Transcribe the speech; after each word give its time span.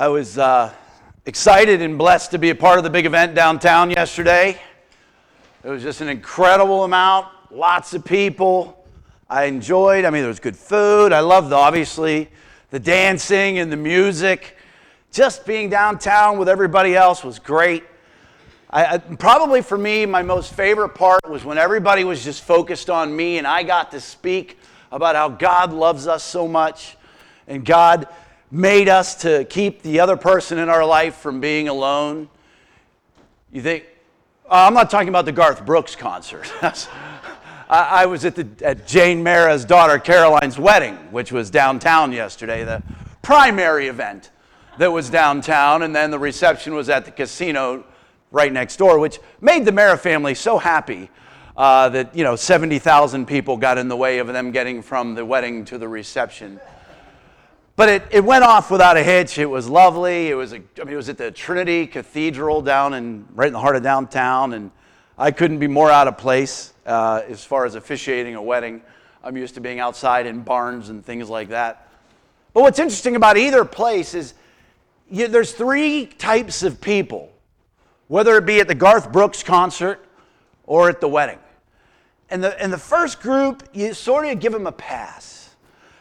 I 0.00 0.06
was 0.06 0.38
uh, 0.38 0.72
excited 1.26 1.82
and 1.82 1.98
blessed 1.98 2.30
to 2.30 2.38
be 2.38 2.50
a 2.50 2.54
part 2.54 2.78
of 2.78 2.84
the 2.84 2.90
big 2.90 3.04
event 3.04 3.34
downtown 3.34 3.90
yesterday. 3.90 4.56
It 5.64 5.68
was 5.68 5.82
just 5.82 6.00
an 6.00 6.08
incredible 6.08 6.84
amount, 6.84 7.26
lots 7.50 7.94
of 7.94 8.04
people. 8.04 8.86
I 9.28 9.46
enjoyed, 9.46 10.04
I 10.04 10.10
mean, 10.10 10.22
there 10.22 10.28
was 10.28 10.38
good 10.38 10.54
food. 10.54 11.12
I 11.12 11.18
loved, 11.18 11.52
obviously, 11.52 12.30
the 12.70 12.78
dancing 12.78 13.58
and 13.58 13.72
the 13.72 13.76
music. 13.76 14.56
Just 15.10 15.44
being 15.44 15.68
downtown 15.68 16.38
with 16.38 16.48
everybody 16.48 16.94
else 16.94 17.24
was 17.24 17.40
great. 17.40 17.82
I, 18.70 18.94
I, 18.94 18.98
probably 18.98 19.62
for 19.62 19.76
me, 19.76 20.06
my 20.06 20.22
most 20.22 20.54
favorite 20.54 20.90
part 20.90 21.28
was 21.28 21.44
when 21.44 21.58
everybody 21.58 22.04
was 22.04 22.22
just 22.22 22.44
focused 22.44 22.88
on 22.88 23.16
me 23.16 23.38
and 23.38 23.48
I 23.48 23.64
got 23.64 23.90
to 23.90 24.00
speak 24.00 24.60
about 24.92 25.16
how 25.16 25.28
God 25.28 25.72
loves 25.72 26.06
us 26.06 26.22
so 26.22 26.46
much 26.46 26.96
and 27.48 27.64
God 27.64 28.06
made 28.50 28.88
us 28.88 29.14
to 29.22 29.44
keep 29.44 29.82
the 29.82 30.00
other 30.00 30.16
person 30.16 30.58
in 30.58 30.68
our 30.68 30.84
life 30.84 31.16
from 31.16 31.40
being 31.40 31.68
alone. 31.68 32.28
You 33.52 33.62
think, 33.62 33.84
uh, 34.46 34.66
I'm 34.66 34.74
not 34.74 34.90
talking 34.90 35.08
about 35.08 35.24
the 35.24 35.32
Garth 35.32 35.66
Brooks 35.66 35.94
concert. 35.94 36.52
I, 36.62 38.02
I, 38.02 38.06
was 38.06 38.24
at, 38.24 38.34
the, 38.34 38.48
at 38.64 38.86
Jane 38.86 39.22
Mara's 39.22 39.64
daughter 39.64 39.98
Caroline's 39.98 40.58
wedding, 40.58 40.96
which 41.10 41.32
was 41.32 41.50
downtown 41.50 42.12
yesterday, 42.12 42.64
the 42.64 42.82
primary 43.20 43.88
event 43.88 44.30
that 44.78 44.90
was 44.90 45.10
downtown, 45.10 45.82
and 45.82 45.94
then 45.94 46.10
the 46.10 46.18
reception 46.18 46.74
was 46.74 46.88
at 46.88 47.04
the 47.04 47.10
casino 47.10 47.84
right 48.30 48.52
next 48.52 48.76
door, 48.76 48.98
which 48.98 49.18
made 49.40 49.64
the 49.64 49.72
Mara 49.72 49.98
family 49.98 50.34
so 50.34 50.56
happy 50.56 51.10
uh, 51.56 51.88
that 51.90 52.14
you 52.14 52.24
know 52.24 52.36
70,000 52.36 53.26
people 53.26 53.56
got 53.56 53.76
in 53.76 53.88
the 53.88 53.96
way 53.96 54.18
of 54.18 54.28
them 54.28 54.52
getting 54.52 54.80
from 54.80 55.14
the 55.14 55.24
wedding 55.24 55.64
to 55.66 55.76
the 55.76 55.88
reception. 55.88 56.60
But 57.78 57.88
it, 57.88 58.02
it 58.10 58.24
went 58.24 58.42
off 58.42 58.72
without 58.72 58.96
a 58.96 59.04
hitch. 59.04 59.38
It 59.38 59.46
was 59.46 59.68
lovely. 59.68 60.30
It 60.30 60.34
was, 60.34 60.52
a, 60.52 60.56
I 60.56 60.84
mean, 60.84 60.94
it 60.94 60.96
was 60.96 61.08
at 61.08 61.16
the 61.16 61.30
Trinity 61.30 61.86
Cathedral 61.86 62.60
down 62.60 62.92
in, 62.92 63.24
right 63.36 63.46
in 63.46 63.52
the 63.52 63.60
heart 63.60 63.76
of 63.76 63.84
downtown, 63.84 64.54
and 64.54 64.72
I 65.16 65.30
couldn't 65.30 65.60
be 65.60 65.68
more 65.68 65.88
out 65.88 66.08
of 66.08 66.18
place 66.18 66.72
uh, 66.86 67.22
as 67.28 67.44
far 67.44 67.66
as 67.66 67.76
officiating 67.76 68.34
a 68.34 68.42
wedding. 68.42 68.82
I'm 69.22 69.36
used 69.36 69.54
to 69.54 69.60
being 69.60 69.78
outside 69.78 70.26
in 70.26 70.40
barns 70.40 70.88
and 70.88 71.06
things 71.06 71.28
like 71.28 71.50
that. 71.50 71.88
But 72.52 72.62
what's 72.62 72.80
interesting 72.80 73.14
about 73.14 73.36
either 73.36 73.64
place 73.64 74.12
is 74.12 74.34
you, 75.08 75.28
there's 75.28 75.52
three 75.52 76.06
types 76.06 76.64
of 76.64 76.80
people 76.80 77.32
whether 78.08 78.36
it 78.38 78.44
be 78.44 78.58
at 78.58 78.66
the 78.66 78.74
Garth 78.74 79.12
Brooks 79.12 79.44
concert 79.44 80.04
or 80.66 80.88
at 80.88 81.00
the 81.00 81.06
wedding. 81.06 81.38
And 82.28 82.42
the, 82.42 82.60
and 82.60 82.72
the 82.72 82.78
first 82.78 83.20
group, 83.20 83.62
you 83.72 83.94
sort 83.94 84.26
of 84.26 84.40
give 84.40 84.52
them 84.52 84.66
a 84.66 84.72
pass 84.72 85.54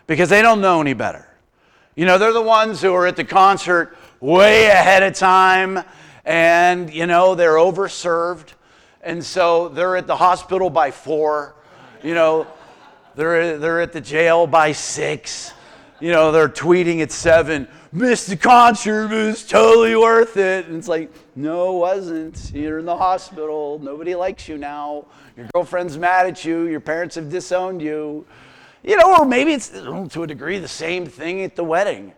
because 0.07 0.29
they 0.29 0.41
don't 0.41 0.59
know 0.59 0.81
any 0.81 0.93
better. 0.93 1.26
You 1.97 2.05
know, 2.05 2.17
they're 2.17 2.31
the 2.31 2.41
ones 2.41 2.81
who 2.81 2.93
are 2.93 3.07
at 3.07 3.15
the 3.15 3.25
concert 3.25 3.97
way 4.21 4.67
ahead 4.67 5.01
of 5.01 5.15
time 5.15 5.83
and, 6.23 6.93
you 6.93 7.07
know, 7.07 7.35
they're 7.35 7.55
overserved. 7.55 8.53
And 9.01 9.25
so 9.25 9.67
they're 9.69 9.97
at 9.97 10.05
the 10.05 10.15
hospital 10.15 10.69
by 10.69 10.91
four. 10.91 11.55
You 12.03 12.13
know, 12.13 12.47
they're, 13.15 13.57
they're 13.57 13.81
at 13.81 13.93
the 13.93 14.01
jail 14.01 14.45
by 14.47 14.73
six. 14.73 15.53
You 15.99 16.11
know, 16.11 16.31
they're 16.31 16.47
tweeting 16.47 17.01
at 17.01 17.11
seven 17.11 17.67
missed 17.91 18.27
the 18.27 18.37
concert, 18.37 19.09
was 19.09 19.45
totally 19.45 19.95
worth 19.95 20.37
it. 20.37 20.67
And 20.67 20.77
it's 20.77 20.87
like, 20.87 21.11
no, 21.35 21.75
it 21.75 21.79
wasn't. 21.79 22.51
You're 22.53 22.79
in 22.79 22.85
the 22.85 22.97
hospital. 22.97 23.79
Nobody 23.79 24.15
likes 24.15 24.47
you 24.47 24.57
now. 24.57 25.05
Your 25.35 25.47
girlfriend's 25.53 25.97
mad 25.97 26.27
at 26.27 26.43
you. 26.45 26.67
Your 26.67 26.79
parents 26.79 27.15
have 27.15 27.29
disowned 27.29 27.81
you. 27.81 28.25
You 28.87 28.95
know, 28.95 29.17
or 29.17 29.25
maybe 29.25 29.51
it's 29.51 29.67
to 29.67 30.23
a 30.23 30.27
degree 30.27 30.59
the 30.59 30.67
same 30.69 31.07
thing 31.07 31.43
at 31.43 31.57
the 31.57 31.63
wedding. 31.63 32.13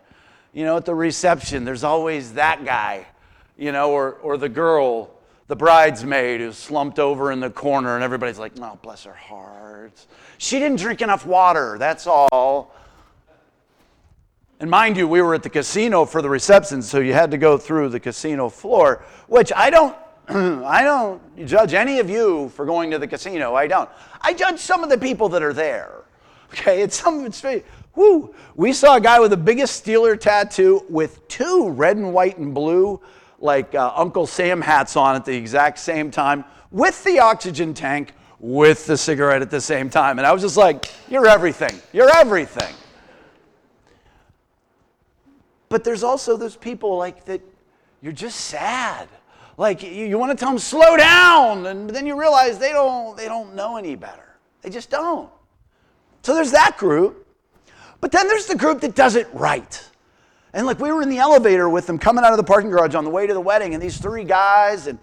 You 0.52 0.64
know, 0.64 0.76
at 0.76 0.84
the 0.84 0.94
reception, 0.94 1.64
there's 1.64 1.82
always 1.82 2.34
that 2.34 2.64
guy, 2.64 3.08
you 3.58 3.72
know, 3.72 3.90
or, 3.90 4.12
or 4.22 4.36
the 4.36 4.48
girl, 4.48 5.10
the 5.48 5.56
bridesmaid 5.56 6.40
who's 6.40 6.56
slumped 6.56 7.00
over 7.00 7.32
in 7.32 7.40
the 7.40 7.50
corner, 7.50 7.96
and 7.96 8.04
everybody's 8.04 8.38
like, 8.38 8.52
oh, 8.60 8.78
bless 8.82 9.02
her 9.02 9.12
heart. 9.12 10.06
She 10.38 10.60
didn't 10.60 10.78
drink 10.78 11.02
enough 11.02 11.26
water, 11.26 11.76
that's 11.76 12.06
all. 12.06 12.72
And 14.60 14.70
mind 14.70 14.96
you, 14.96 15.08
we 15.08 15.22
were 15.22 15.34
at 15.34 15.42
the 15.42 15.50
casino 15.50 16.04
for 16.04 16.22
the 16.22 16.30
reception, 16.30 16.82
so 16.82 17.00
you 17.00 17.14
had 17.14 17.32
to 17.32 17.38
go 17.38 17.58
through 17.58 17.88
the 17.88 18.00
casino 18.00 18.48
floor, 18.48 19.04
which 19.26 19.52
I 19.56 19.70
don't 19.70 19.96
I 20.28 20.84
don't 20.84 21.46
judge 21.46 21.74
any 21.74 21.98
of 21.98 22.08
you 22.08 22.50
for 22.50 22.64
going 22.64 22.92
to 22.92 22.98
the 23.00 23.08
casino. 23.08 23.56
I 23.56 23.66
don't. 23.66 23.90
I 24.20 24.34
judge 24.34 24.60
some 24.60 24.84
of 24.84 24.90
the 24.90 24.98
people 24.98 25.28
that 25.30 25.42
are 25.42 25.52
there. 25.52 26.04
Okay, 26.52 26.82
it's 26.82 27.00
some 27.00 27.24
it's 27.24 27.44
whoo. 27.94 28.34
We 28.56 28.72
saw 28.72 28.96
a 28.96 29.00
guy 29.00 29.20
with 29.20 29.30
the 29.30 29.36
biggest 29.36 29.84
Steeler 29.84 30.18
tattoo 30.18 30.84
with 30.88 31.26
two 31.28 31.70
red 31.70 31.96
and 31.96 32.12
white 32.12 32.38
and 32.38 32.52
blue, 32.52 33.00
like 33.38 33.74
uh, 33.74 33.92
Uncle 33.94 34.26
Sam 34.26 34.60
hats 34.60 34.96
on 34.96 35.14
at 35.14 35.24
the 35.24 35.36
exact 35.36 35.78
same 35.78 36.10
time, 36.10 36.44
with 36.72 37.02
the 37.04 37.20
oxygen 37.20 37.72
tank, 37.72 38.14
with 38.40 38.86
the 38.86 38.96
cigarette 38.96 39.42
at 39.42 39.50
the 39.50 39.60
same 39.60 39.88
time. 39.88 40.18
And 40.18 40.26
I 40.26 40.32
was 40.32 40.42
just 40.42 40.56
like, 40.56 40.92
you're 41.08 41.28
everything. 41.28 41.80
You're 41.92 42.14
everything. 42.16 42.74
But 45.68 45.84
there's 45.84 46.02
also 46.02 46.36
those 46.36 46.56
people 46.56 46.96
like 46.96 47.24
that 47.26 47.40
you're 48.02 48.12
just 48.12 48.40
sad. 48.40 49.08
Like 49.56 49.84
you, 49.84 49.90
you 49.90 50.18
want 50.18 50.36
to 50.36 50.36
tell 50.36 50.50
them 50.50 50.58
slow 50.58 50.96
down, 50.96 51.66
and 51.66 51.88
then 51.88 52.06
you 52.06 52.18
realize 52.18 52.58
they 52.58 52.72
don't 52.72 53.16
they 53.16 53.26
don't 53.26 53.54
know 53.54 53.76
any 53.76 53.94
better. 53.94 54.36
They 54.62 54.70
just 54.70 54.90
don't. 54.90 55.30
So 56.22 56.34
there's 56.34 56.52
that 56.52 56.76
group. 56.76 57.26
But 58.00 58.12
then 58.12 58.28
there's 58.28 58.46
the 58.46 58.56
group 58.56 58.80
that 58.80 58.94
does 58.94 59.14
it 59.14 59.28
right. 59.32 59.86
And 60.52 60.66
like 60.66 60.80
we 60.80 60.90
were 60.90 61.02
in 61.02 61.08
the 61.08 61.18
elevator 61.18 61.68
with 61.68 61.86
them 61.86 61.98
coming 61.98 62.24
out 62.24 62.32
of 62.32 62.36
the 62.36 62.44
parking 62.44 62.70
garage 62.70 62.94
on 62.94 63.04
the 63.04 63.10
way 63.10 63.26
to 63.26 63.34
the 63.34 63.40
wedding, 63.40 63.74
and 63.74 63.82
these 63.82 63.98
three 63.98 64.24
guys, 64.24 64.86
and 64.86 64.98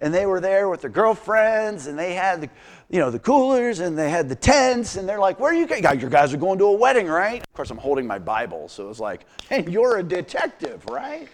and 0.00 0.12
they 0.12 0.26
were 0.26 0.40
there 0.40 0.68
with 0.68 0.82
their 0.82 0.90
girlfriends, 0.90 1.86
and 1.86 1.98
they 1.98 2.14
had 2.14 2.42
the, 2.42 2.50
you 2.90 2.98
know, 2.98 3.10
the 3.10 3.18
coolers 3.18 3.80
and 3.80 3.96
they 3.96 4.10
had 4.10 4.28
the 4.28 4.34
tents, 4.34 4.96
and 4.96 5.08
they're 5.08 5.18
like, 5.18 5.40
"Where 5.40 5.50
are 5.50 5.54
you 5.54 5.66
guys? 5.66 6.00
Your 6.00 6.10
guys 6.10 6.34
are 6.34 6.38
going 6.38 6.58
to 6.58 6.66
a 6.66 6.72
wedding, 6.72 7.08
right?" 7.08 7.42
Of 7.42 7.52
course, 7.54 7.70
I'm 7.70 7.78
holding 7.78 8.06
my 8.06 8.18
Bible, 8.18 8.68
so 8.68 8.84
it 8.84 8.88
was 8.88 9.00
like, 9.00 9.26
"Hey, 9.48 9.64
you're 9.68 9.98
a 9.98 10.02
detective, 10.02 10.84
right?" 10.86 11.28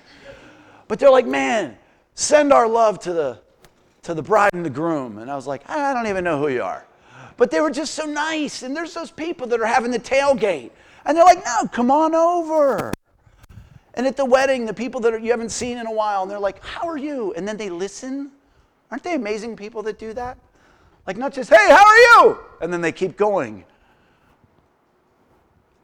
But 0.88 0.98
they're 0.98 1.10
like, 1.10 1.26
"Man, 1.26 1.76
send 2.14 2.52
our 2.52 2.68
love 2.68 2.98
to 3.00 3.12
the 3.12 3.38
to 4.02 4.14
the 4.14 4.22
bride 4.22 4.50
and 4.54 4.64
the 4.64 4.70
groom," 4.70 5.18
and 5.18 5.30
I 5.30 5.36
was 5.36 5.46
like, 5.46 5.68
"I 5.68 5.94
don't 5.94 6.08
even 6.08 6.24
know 6.24 6.38
who 6.38 6.48
you 6.48 6.62
are," 6.62 6.84
but 7.36 7.50
they 7.50 7.60
were 7.60 7.70
just 7.70 7.94
so 7.94 8.04
nice. 8.04 8.62
And 8.62 8.76
there's 8.76 8.94
those 8.94 9.10
people 9.10 9.46
that 9.48 9.60
are 9.60 9.66
having 9.66 9.90
the 9.90 9.98
tailgate, 9.98 10.70
and 11.04 11.16
they're 11.16 11.24
like, 11.24 11.44
"No, 11.44 11.68
come 11.68 11.90
on 11.90 12.14
over." 12.14 12.92
And 13.94 14.06
at 14.06 14.16
the 14.16 14.24
wedding, 14.24 14.66
the 14.66 14.74
people 14.74 15.00
that 15.02 15.22
you 15.22 15.30
haven't 15.30 15.50
seen 15.50 15.78
in 15.78 15.86
a 15.86 15.92
while, 15.92 16.22
and 16.22 16.30
they're 16.30 16.38
like, 16.38 16.64
How 16.64 16.88
are 16.88 16.96
you? 16.96 17.32
And 17.34 17.46
then 17.46 17.56
they 17.56 17.70
listen. 17.70 18.30
Aren't 18.90 19.04
they 19.04 19.14
amazing 19.14 19.56
people 19.56 19.82
that 19.84 19.98
do 19.98 20.12
that? 20.14 20.38
Like, 21.06 21.16
not 21.16 21.32
just, 21.32 21.50
hey, 21.50 21.68
how 21.68 21.84
are 21.84 21.96
you? 21.96 22.38
And 22.60 22.72
then 22.72 22.80
they 22.80 22.92
keep 22.92 23.16
going. 23.16 23.64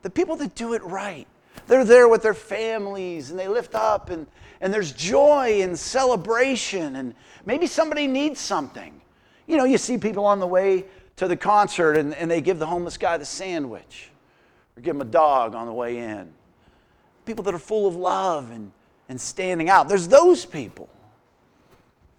The 0.03 0.11
people 0.11 0.37
that 0.37 0.55
do 0.55 0.75
it 0.75 0.83
right, 0.85 1.27
they're 1.67 1.85
there 1.85 2.09
with 2.09 2.23
their 2.23 2.35
families 2.35 3.31
and 3.31 3.39
they 3.39 3.49
lift 3.49 3.75
up 3.75 4.11
and, 4.11 4.27
and 4.61 4.73
there's 4.73 4.93
joy 4.93 5.61
and 5.63 5.77
celebration 5.77 6.97
and 6.97 7.15
maybe 7.47 7.67
somebody 7.67 8.07
needs 8.07 8.41
something. 8.41 9.01
You 9.47 9.57
know, 9.57 9.65
you 9.65 9.77
see 9.77 9.99
people 9.99 10.25
on 10.25 10.39
the 10.39 10.47
way 10.47 10.85
to 11.19 11.29
the 11.29 11.37
concert 11.37 11.97
and, 11.97 12.15
and 12.15 12.31
they 12.31 12.41
give 12.41 12.59
the 12.59 12.67
homeless 12.67 12.97
guy 12.97 13.17
the 13.17 13.25
sandwich 13.25 14.11
or 14.77 14.83
give 14.83 14.97
him 14.97 15.03
a 15.03 15.07
dog 15.07 15.55
on 15.55 15.67
the 15.67 15.73
way 15.73 15.99
in. 15.99 16.33
People 17.27 17.45
that 17.45 17.55
are 17.55 17.59
full 17.59 17.87
of 17.87 17.95
love 17.95 18.51
and, 18.51 18.73
and 19.09 19.21
standing 19.21 19.69
out. 19.69 19.89
There's 19.89 20.09
those 20.09 20.47
people. 20.47 20.89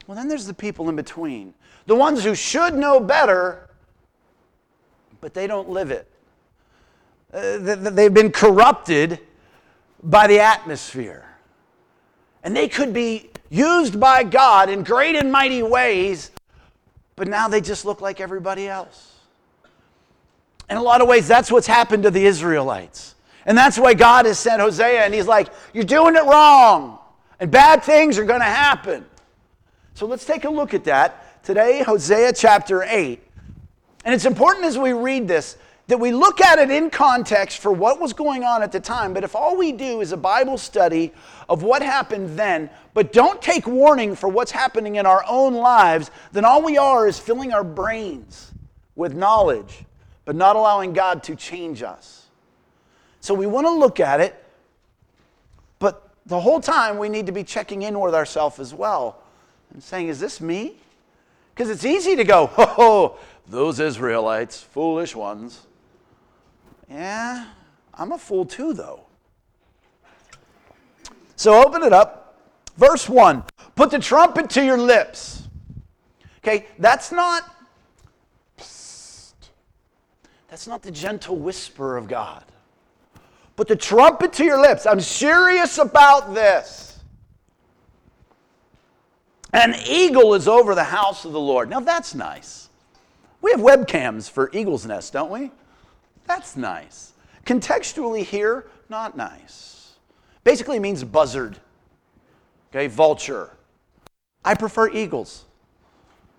Well, 0.05 0.15
then 0.15 0.27
there's 0.27 0.45
the 0.45 0.53
people 0.53 0.89
in 0.89 0.95
between 0.95 1.53
the 1.89 1.95
ones 1.95 2.23
who 2.23 2.35
should 2.35 2.75
know 2.75 2.99
better, 2.99 3.67
but 5.21 5.33
they 5.33 5.47
don't 5.47 5.69
live 5.69 5.89
it. 5.89 6.07
Uh, 7.33 7.57
they've 7.57 8.13
been 8.13 8.31
corrupted 8.31 9.19
by 10.03 10.27
the 10.27 10.39
atmosphere. 10.39 11.25
And 12.43 12.55
they 12.55 12.67
could 12.67 12.93
be 12.93 13.31
used 13.49 13.99
by 13.99 14.23
God 14.23 14.69
in 14.69 14.84
great 14.84 15.16
and 15.16 15.31
mighty 15.31 15.63
ways, 15.63 16.29
but 17.19 17.27
now 17.27 17.49
they 17.49 17.59
just 17.59 17.83
look 17.83 17.99
like 17.99 18.21
everybody 18.21 18.69
else. 18.69 19.17
In 20.69 20.77
a 20.77 20.81
lot 20.81 21.01
of 21.01 21.07
ways, 21.09 21.27
that's 21.27 21.51
what's 21.51 21.67
happened 21.67 22.03
to 22.03 22.11
the 22.11 22.25
Israelites. 22.25 23.13
And 23.45 23.57
that's 23.57 23.77
why 23.77 23.93
God 23.93 24.25
has 24.25 24.39
sent 24.39 24.61
Hosea, 24.61 25.03
and 25.03 25.13
he's 25.13 25.27
like, 25.27 25.49
You're 25.73 25.83
doing 25.83 26.16
it 26.16 26.23
wrong, 26.23 26.97
and 27.41 27.51
bad 27.51 27.83
things 27.83 28.17
are 28.17 28.23
going 28.23 28.39
to 28.39 28.45
happen. 28.45 29.05
So 29.95 30.05
let's 30.05 30.23
take 30.23 30.45
a 30.45 30.49
look 30.49 30.73
at 30.73 30.85
that 30.85 31.43
today, 31.43 31.83
Hosea 31.83 32.31
chapter 32.31 32.83
8. 32.83 33.21
And 34.05 34.16
it's 34.16 34.25
important 34.25 34.66
as 34.66 34.77
we 34.77 34.93
read 34.93 35.27
this 35.27 35.57
that 35.90 35.97
we 35.97 36.12
look 36.12 36.40
at 36.40 36.59
it 36.59 36.70
in 36.70 36.91
context 36.91 37.58
for 37.58 37.72
what 37.72 38.00
was 38.00 38.14
going 38.14 38.44
on 38.44 38.62
at 38.62 38.72
the 38.72 38.80
time. 38.80 39.12
But 39.12 39.24
if 39.24 39.36
all 39.36 39.58
we 39.58 39.72
do 39.72 40.02
is 40.02 40.12
a 40.12 40.18
Bible 40.18 40.59
study 40.59 41.12
of 41.50 41.64
what 41.64 41.82
happened 41.82 42.38
then, 42.38 42.70
but 42.94 43.12
don't 43.12 43.41
take 43.41 43.66
warning 43.66 44.16
for 44.16 44.30
what's 44.30 44.52
happening 44.52 44.97
in 44.97 45.08
our 45.08 45.24
own 45.28 45.56
lives, 45.56 46.12
then 46.32 46.46
all 46.46 46.62
we 46.62 46.78
are 46.78 47.08
is 47.08 47.18
filling 47.18 47.53
our 47.53 47.64
brains 47.64 48.52
with 48.96 49.16
knowledge, 49.16 49.84
but 50.26 50.36
not 50.36 50.56
allowing 50.56 50.94
God 50.94 51.24
to 51.24 51.36
change 51.36 51.82
us. 51.82 52.28
So 53.20 53.34
we 53.34 53.47
want 53.47 53.66
to 53.66 53.72
look 53.72 54.00
at 54.00 54.22
it, 54.22 54.36
but 55.80 56.14
the 56.28 56.40
whole 56.40 56.62
time 56.62 57.00
we 57.00 57.09
need 57.09 57.26
to 57.26 57.32
be 57.32 57.44
checking 57.44 57.82
in 57.82 58.00
with 58.00 58.14
ourselves 58.14 58.59
as 58.59 58.76
well 58.76 59.24
and 59.74 59.82
saying, 59.82 60.08
Is 60.09 60.20
this 60.20 60.40
me? 60.40 60.76
Because 61.56 61.72
it's 61.72 61.84
easy 61.84 62.16
to 62.16 62.24
go, 62.24 62.52
Oh, 62.59 63.18
those 63.47 63.80
Israelites, 63.80 64.62
foolish 64.62 65.16
ones. 65.16 65.66
Yeah, 66.90 67.46
I'm 67.94 68.12
a 68.12 68.18
fool 68.18 68.46
too, 68.46 68.74
though. 68.74 69.06
So 71.36 71.64
open 71.66 71.84
it 71.84 71.94
up. 71.94 72.38
Verse 72.78 73.08
1 73.08 73.44
Put 73.76 73.91
the 73.91 74.00
trumpet 74.00 74.50
to 74.52 74.64
your 74.64 74.78
lips. 74.78 75.47
Okay, 76.40 76.68
that's 76.80 77.12
not. 77.12 77.56
That's 80.50 80.68
not 80.68 80.82
the 80.82 80.91
gentle 80.91 81.38
whisper 81.38 81.96
of 81.96 82.08
God. 82.08 82.44
Put 83.56 83.68
the 83.68 83.76
trumpet 83.76 84.34
to 84.34 84.44
your 84.44 84.59
lips. 84.59 84.86
I'm 84.86 85.02
serious 85.02 85.78
about 85.78 86.34
this. 86.34 87.00
An 89.53 89.76
eagle 89.88 90.34
is 90.34 90.47
over 90.47 90.76
the 90.76 90.84
house 90.84 91.26
of 91.26 91.34
the 91.34 91.40
Lord. 91.40 91.70
Now 91.70 91.80
that's 91.80 92.16
nice. 92.16 92.70
We 93.41 93.52
have 93.52 93.59
webcams 93.59 94.30
for 94.30 94.50
Eagle's 94.53 94.86
Nest, 94.86 95.14
don't 95.14 95.30
we? 95.30 95.52
That's 96.29 96.55
nice. 96.55 97.14
Contextually 97.43 98.23
here, 98.23 98.67
not 98.87 99.17
nice. 99.17 99.93
Basically 100.43 100.78
means 100.78 101.03
buzzard. 101.03 101.58
Okay, 102.70 102.85
vulture. 102.85 103.58
I 104.46 104.53
prefer 104.53 104.91
eagles. 104.91 105.46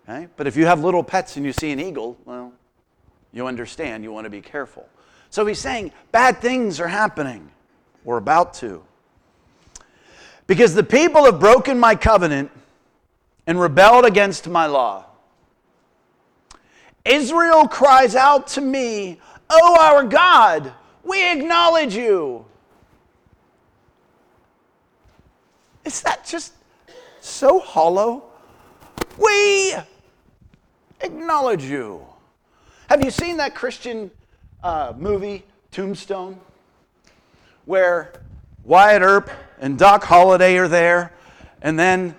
Okay? 0.08 0.28
But 0.36 0.46
if 0.46 0.56
you 0.56 0.64
have 0.64 0.84
little 0.84 1.02
pets 1.02 1.36
and 1.36 1.44
you 1.44 1.52
see 1.52 1.72
an 1.72 1.80
eagle, 1.80 2.16
well, 2.24 2.52
you 3.32 3.48
understand, 3.48 4.04
you 4.04 4.12
want 4.12 4.26
to 4.26 4.30
be 4.30 4.40
careful. 4.40 4.88
So 5.28 5.44
he's 5.44 5.58
saying 5.58 5.90
bad 6.12 6.38
things 6.38 6.78
are 6.78 6.88
happening, 6.88 7.50
or 8.04 8.16
about 8.16 8.54
to. 8.54 8.84
Because 10.46 10.72
the 10.72 10.84
people 10.84 11.24
have 11.24 11.40
broken 11.40 11.80
my 11.80 11.96
covenant 11.96 12.52
and 13.44 13.60
rebelled 13.60 14.04
against 14.04 14.48
my 14.48 14.66
law. 14.66 15.06
Israel 17.04 17.66
cries 17.66 18.14
out 18.14 18.46
to 18.48 18.60
me, 18.60 19.18
Oh, 19.52 19.76
our 19.80 20.04
God, 20.04 20.72
we 21.02 21.28
acknowledge 21.28 21.96
you. 21.96 22.44
Is 25.84 26.02
that 26.02 26.24
just 26.24 26.52
so 27.20 27.58
hollow? 27.58 28.22
We 29.18 29.74
acknowledge 31.00 31.64
you. 31.64 32.06
Have 32.88 33.04
you 33.04 33.10
seen 33.10 33.38
that 33.38 33.56
Christian 33.56 34.12
uh, 34.62 34.92
movie, 34.96 35.44
Tombstone, 35.72 36.38
where 37.64 38.12
Wyatt 38.62 39.02
Earp 39.02 39.30
and 39.58 39.76
Doc 39.76 40.04
Holliday 40.04 40.58
are 40.58 40.68
there, 40.68 41.12
and 41.60 41.76
then 41.76 42.14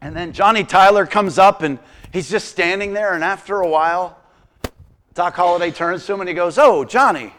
and 0.00 0.16
then 0.16 0.32
Johnny 0.32 0.64
Tyler 0.64 1.06
comes 1.06 1.38
up 1.38 1.62
and 1.62 1.78
he's 2.12 2.28
just 2.28 2.48
standing 2.48 2.92
there, 2.92 3.14
and 3.14 3.22
after 3.22 3.60
a 3.60 3.68
while, 3.68 4.17
Doc 5.18 5.34
Holliday 5.34 5.72
turns 5.72 6.06
to 6.06 6.14
him 6.14 6.20
and 6.20 6.28
he 6.28 6.34
goes, 6.34 6.58
Oh, 6.58 6.84
Johnny, 6.84 7.32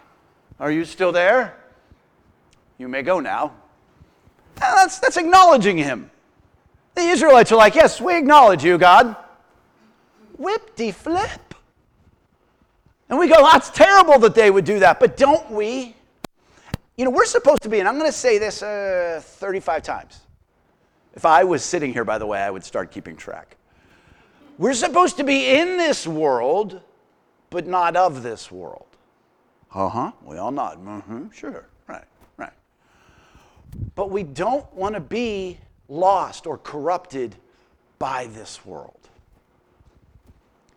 are 0.59 0.69
you 0.69 0.83
still 0.83 1.13
there? 1.13 1.55
You 2.77 2.89
may 2.89 3.03
go 3.03 3.21
now. 3.21 3.53
That's, 4.55 4.99
that's 4.99 5.15
acknowledging 5.15 5.77
him. 5.77 6.11
The 6.95 7.03
Israelites 7.03 7.53
are 7.53 7.55
like, 7.55 7.75
Yes, 7.75 8.01
we 8.01 8.17
acknowledge 8.17 8.65
you, 8.65 8.77
God. 8.77 9.15
Whip 10.37 10.75
de 10.75 10.91
flip. 10.91 11.55
And 13.07 13.17
we 13.17 13.29
go, 13.29 13.41
That's 13.49 13.69
terrible 13.69 14.19
that 14.19 14.35
they 14.35 14.51
would 14.51 14.65
do 14.65 14.79
that, 14.79 14.99
but 14.99 15.15
don't 15.15 15.49
we? 15.49 15.95
You 16.97 17.05
know, 17.05 17.11
we're 17.11 17.23
supposed 17.23 17.61
to 17.61 17.69
be, 17.69 17.79
and 17.79 17.87
I'm 17.87 17.97
going 17.97 18.11
to 18.11 18.17
say 18.17 18.39
this 18.39 18.61
uh, 18.61 19.21
35 19.23 19.83
times. 19.83 20.19
If 21.13 21.25
I 21.25 21.45
was 21.45 21.63
sitting 21.63 21.93
here, 21.93 22.03
by 22.03 22.17
the 22.17 22.25
way, 22.25 22.41
I 22.41 22.51
would 22.51 22.65
start 22.65 22.91
keeping 22.91 23.15
track. 23.15 23.55
We're 24.57 24.73
supposed 24.73 25.15
to 25.15 25.23
be 25.23 25.47
in 25.47 25.77
this 25.77 26.05
world, 26.05 26.81
but 27.49 27.67
not 27.67 27.95
of 27.95 28.23
this 28.23 28.51
world. 28.51 28.85
Uh 29.73 29.89
huh. 29.89 30.11
We 30.23 30.37
all 30.37 30.51
nod. 30.51 30.83
Mm-hmm. 30.83 31.29
Sure. 31.31 31.65
Right. 31.87 32.05
Right. 32.37 32.53
But 33.95 34.09
we 34.09 34.23
don't 34.23 34.71
want 34.73 34.95
to 34.95 35.01
be 35.01 35.57
lost 35.87 36.47
or 36.47 36.57
corrupted 36.57 37.35
by 37.97 38.27
this 38.27 38.65
world. 38.65 38.95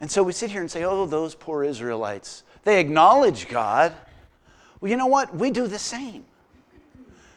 And 0.01 0.11
so 0.11 0.23
we 0.23 0.33
sit 0.33 0.51
here 0.51 0.61
and 0.61 0.71
say, 0.71 0.85
oh, 0.85 1.07
those 1.07 1.35
poor 1.35 1.63
Israelites. 1.63 2.43
They 2.65 2.81
acknowledge 2.81 3.49
God. 3.49 3.93
Well, 4.81 4.91
you 4.91 4.97
know 4.97 5.07
what? 5.07 5.35
We 5.35 5.51
do 5.51 5.69
the 5.69 5.79
same. 5.79 6.25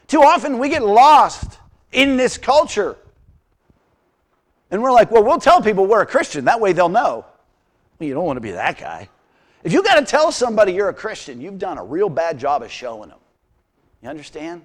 Too 0.07 0.21
often 0.21 0.57
we 0.57 0.69
get 0.69 0.83
lost 0.83 1.59
in 1.91 2.17
this 2.17 2.37
culture. 2.37 2.97
And 4.71 4.81
we're 4.81 4.91
like, 4.91 5.11
well, 5.11 5.23
we'll 5.23 5.37
tell 5.37 5.61
people 5.61 5.85
we're 5.85 6.01
a 6.01 6.07
Christian. 6.07 6.45
That 6.45 6.59
way 6.59 6.73
they'll 6.73 6.89
know. 6.89 7.25
Well, 7.99 8.07
you 8.07 8.13
don't 8.13 8.25
want 8.25 8.37
to 8.37 8.41
be 8.41 8.51
that 8.51 8.79
guy. 8.79 9.09
If 9.65 9.73
you 9.73 9.81
got 9.81 9.95
to 9.95 10.05
tell 10.05 10.31
somebody 10.31 10.73
you're 10.73 10.89
a 10.89 10.93
Christian, 10.93 11.41
you've 11.41 11.57
done 11.57 11.79
a 11.79 11.83
real 11.83 12.07
bad 12.07 12.37
job 12.37 12.61
of 12.61 12.71
showing 12.71 13.09
them. 13.09 13.17
You 14.03 14.09
understand? 14.09 14.61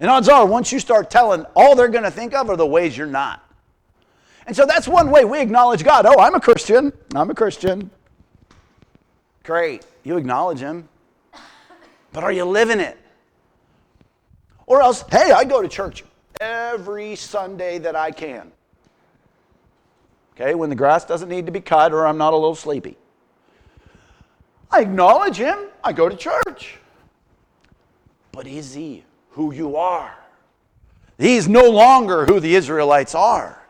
And 0.00 0.10
odds 0.10 0.28
are, 0.28 0.44
once 0.44 0.72
you 0.72 0.80
start 0.80 1.08
telling, 1.08 1.46
all 1.54 1.76
they're 1.76 1.86
going 1.86 2.02
to 2.02 2.10
think 2.10 2.34
of 2.34 2.50
are 2.50 2.56
the 2.56 2.66
ways 2.66 2.98
you're 2.98 3.06
not. 3.06 3.48
And 4.48 4.56
so 4.56 4.66
that's 4.66 4.88
one 4.88 5.08
way 5.12 5.24
we 5.24 5.40
acknowledge 5.40 5.84
God. 5.84 6.04
Oh, 6.04 6.18
I'm 6.18 6.34
a 6.34 6.40
Christian. 6.40 6.92
I'm 7.14 7.30
a 7.30 7.34
Christian. 7.34 7.92
Great. 9.44 9.86
You 10.02 10.16
acknowledge 10.16 10.58
Him. 10.58 10.88
But 12.12 12.24
are 12.24 12.32
you 12.32 12.44
living 12.44 12.80
it? 12.80 12.98
Or 14.66 14.82
else, 14.82 15.04
hey, 15.12 15.30
I 15.30 15.44
go 15.44 15.62
to 15.62 15.68
church 15.68 16.02
every 16.40 17.14
Sunday 17.14 17.78
that 17.78 17.94
I 17.94 18.10
can. 18.10 18.50
Okay, 20.34 20.56
when 20.56 20.70
the 20.70 20.76
grass 20.76 21.04
doesn't 21.04 21.28
need 21.28 21.46
to 21.46 21.52
be 21.52 21.60
cut 21.60 21.92
or 21.92 22.04
I'm 22.04 22.18
not 22.18 22.32
a 22.32 22.36
little 22.36 22.56
sleepy. 22.56 22.96
I 24.70 24.80
acknowledge 24.80 25.36
him. 25.36 25.58
I 25.82 25.92
go 25.92 26.08
to 26.08 26.16
church. 26.16 26.78
But 28.32 28.46
is 28.46 28.74
he 28.74 29.04
who 29.30 29.52
you 29.52 29.76
are? 29.76 30.16
He's 31.18 31.48
no 31.48 31.68
longer 31.68 32.24
who 32.26 32.40
the 32.40 32.54
Israelites 32.54 33.14
are. 33.14 33.60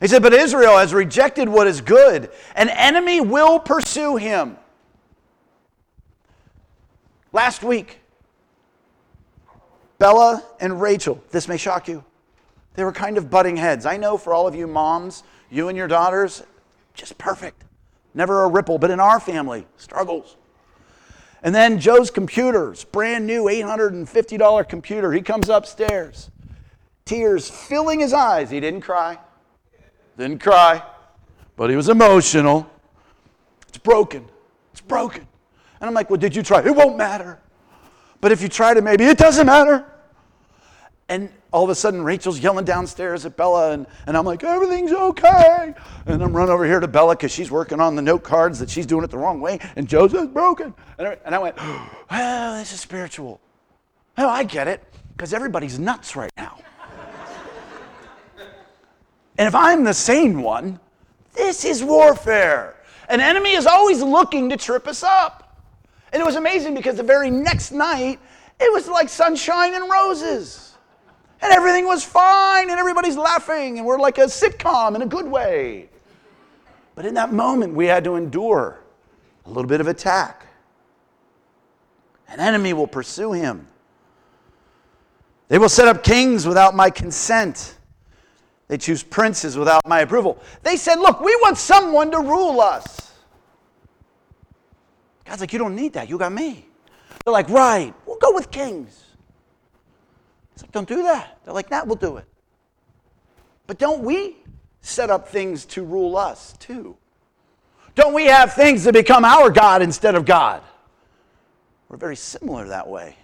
He 0.00 0.08
said, 0.08 0.22
But 0.22 0.34
Israel 0.34 0.76
has 0.78 0.92
rejected 0.92 1.48
what 1.48 1.66
is 1.66 1.80
good. 1.80 2.30
An 2.54 2.68
enemy 2.68 3.20
will 3.20 3.58
pursue 3.58 4.16
him. 4.16 4.56
Last 7.32 7.62
week, 7.62 8.00
Bella 9.98 10.42
and 10.60 10.80
Rachel, 10.80 11.22
this 11.30 11.48
may 11.48 11.56
shock 11.56 11.88
you, 11.88 12.04
they 12.74 12.84
were 12.84 12.92
kind 12.92 13.16
of 13.16 13.30
butting 13.30 13.56
heads. 13.56 13.86
I 13.86 13.96
know 13.96 14.18
for 14.18 14.34
all 14.34 14.46
of 14.46 14.54
you 14.54 14.66
moms, 14.66 15.22
you 15.50 15.68
and 15.68 15.76
your 15.76 15.88
daughters, 15.88 16.42
just 16.94 17.16
perfect. 17.18 17.65
Never 18.16 18.44
a 18.44 18.48
ripple, 18.48 18.78
but 18.78 18.90
in 18.90 18.98
our 18.98 19.20
family, 19.20 19.66
struggles. 19.76 20.36
And 21.42 21.54
then 21.54 21.78
Joe's 21.78 22.10
computers, 22.10 22.82
brand 22.82 23.26
new 23.26 23.44
$850 23.44 24.68
computer. 24.70 25.12
He 25.12 25.20
comes 25.20 25.50
upstairs, 25.50 26.30
tears 27.04 27.50
filling 27.50 28.00
his 28.00 28.14
eyes. 28.14 28.50
He 28.50 28.58
didn't 28.58 28.80
cry. 28.80 29.18
Didn't 30.16 30.42
cry, 30.42 30.82
but 31.56 31.68
he 31.68 31.76
was 31.76 31.90
emotional. 31.90 32.66
It's 33.68 33.76
broken. 33.76 34.26
It's 34.72 34.80
broken. 34.80 35.28
And 35.78 35.86
I'm 35.86 35.92
like, 35.92 36.08
well, 36.08 36.18
did 36.18 36.34
you 36.34 36.42
try? 36.42 36.64
It 36.64 36.74
won't 36.74 36.96
matter. 36.96 37.38
But 38.22 38.32
if 38.32 38.40
you 38.40 38.48
try 38.48 38.72
to, 38.72 38.80
maybe 38.80 39.04
it 39.04 39.18
doesn't 39.18 39.46
matter. 39.46 39.84
And 41.10 41.30
all 41.52 41.64
of 41.64 41.70
a 41.70 41.74
sudden, 41.74 42.02
Rachel's 42.02 42.38
yelling 42.38 42.64
downstairs 42.64 43.24
at 43.24 43.36
Bella, 43.36 43.72
and, 43.72 43.86
and 44.06 44.16
I'm 44.16 44.24
like, 44.24 44.42
everything's 44.42 44.92
okay. 44.92 45.74
And 46.06 46.22
I'm 46.22 46.36
running 46.36 46.52
over 46.52 46.64
here 46.64 46.80
to 46.80 46.88
Bella 46.88 47.14
because 47.14 47.32
she's 47.32 47.50
working 47.50 47.80
on 47.80 47.96
the 47.96 48.02
note 48.02 48.22
cards 48.22 48.58
that 48.58 48.68
she's 48.68 48.86
doing 48.86 49.04
it 49.04 49.10
the 49.10 49.18
wrong 49.18 49.40
way, 49.40 49.58
and 49.76 49.88
Joseph's 49.88 50.32
broken. 50.32 50.74
And 50.98 51.08
I, 51.08 51.18
and 51.24 51.34
I 51.34 51.38
went, 51.38 51.56
well, 52.10 52.58
this 52.58 52.72
is 52.72 52.80
spiritual. 52.80 53.40
Oh, 54.18 54.28
I 54.28 54.44
get 54.44 54.68
it, 54.68 54.82
because 55.12 55.32
everybody's 55.32 55.78
nuts 55.78 56.16
right 56.16 56.32
now. 56.36 56.58
and 59.38 59.46
if 59.46 59.54
I'm 59.54 59.84
the 59.84 59.94
sane 59.94 60.42
one, 60.42 60.80
this 61.34 61.64
is 61.64 61.84
warfare. 61.84 62.76
An 63.08 63.20
enemy 63.20 63.52
is 63.52 63.66
always 63.66 64.02
looking 64.02 64.48
to 64.50 64.56
trip 64.56 64.88
us 64.88 65.02
up. 65.02 65.42
And 66.12 66.20
it 66.20 66.24
was 66.24 66.36
amazing 66.36 66.74
because 66.74 66.96
the 66.96 67.02
very 67.02 67.30
next 67.30 67.72
night, 67.72 68.18
it 68.58 68.72
was 68.72 68.88
like 68.88 69.08
sunshine 69.08 69.74
and 69.74 69.90
roses. 69.90 70.75
And 71.42 71.52
everything 71.52 71.86
was 71.86 72.02
fine, 72.04 72.70
and 72.70 72.78
everybody's 72.78 73.16
laughing, 73.16 73.78
and 73.78 73.86
we're 73.86 73.98
like 73.98 74.18
a 74.18 74.22
sitcom 74.22 74.94
in 74.94 75.02
a 75.02 75.06
good 75.06 75.26
way. 75.26 75.88
But 76.94 77.04
in 77.04 77.14
that 77.14 77.32
moment, 77.32 77.74
we 77.74 77.86
had 77.86 78.04
to 78.04 78.16
endure 78.16 78.80
a 79.44 79.48
little 79.48 79.68
bit 79.68 79.80
of 79.80 79.86
attack. 79.86 80.46
An 82.28 82.40
enemy 82.40 82.72
will 82.72 82.86
pursue 82.86 83.32
him. 83.32 83.68
They 85.48 85.58
will 85.58 85.68
set 85.68 85.86
up 85.86 86.02
kings 86.02 86.46
without 86.46 86.74
my 86.74 86.90
consent. 86.90 87.76
They 88.68 88.78
choose 88.78 89.02
princes 89.02 89.56
without 89.56 89.86
my 89.86 90.00
approval. 90.00 90.42
They 90.62 90.76
said, 90.76 90.96
Look, 90.96 91.20
we 91.20 91.36
want 91.36 91.56
someone 91.56 92.10
to 92.10 92.18
rule 92.18 92.60
us. 92.60 93.12
God's 95.24 95.40
like, 95.40 95.52
You 95.52 95.58
don't 95.60 95.76
need 95.76 95.92
that. 95.92 96.08
You 96.08 96.18
got 96.18 96.32
me. 96.32 96.66
They're 97.24 97.32
like, 97.32 97.48
Right, 97.48 97.94
we'll 98.06 98.18
go 98.18 98.34
with 98.34 98.50
kings. 98.50 99.04
He's 100.56 100.62
like, 100.62 100.72
don't 100.72 100.88
do 100.88 101.02
that. 101.02 101.38
They're 101.44 101.52
like, 101.52 101.68
that 101.68 101.86
will 101.86 101.96
do 101.96 102.16
it. 102.16 102.24
But 103.66 103.78
don't 103.78 104.02
we 104.02 104.38
set 104.80 105.10
up 105.10 105.28
things 105.28 105.66
to 105.66 105.84
rule 105.84 106.16
us 106.16 106.54
too? 106.58 106.96
Don't 107.94 108.14
we 108.14 108.24
have 108.24 108.54
things 108.54 108.84
that 108.84 108.94
become 108.94 109.22
our 109.22 109.50
God 109.50 109.82
instead 109.82 110.14
of 110.14 110.24
God? 110.24 110.62
We're 111.90 111.98
very 111.98 112.16
similar 112.16 112.66
that 112.68 112.88
way. 112.88 113.16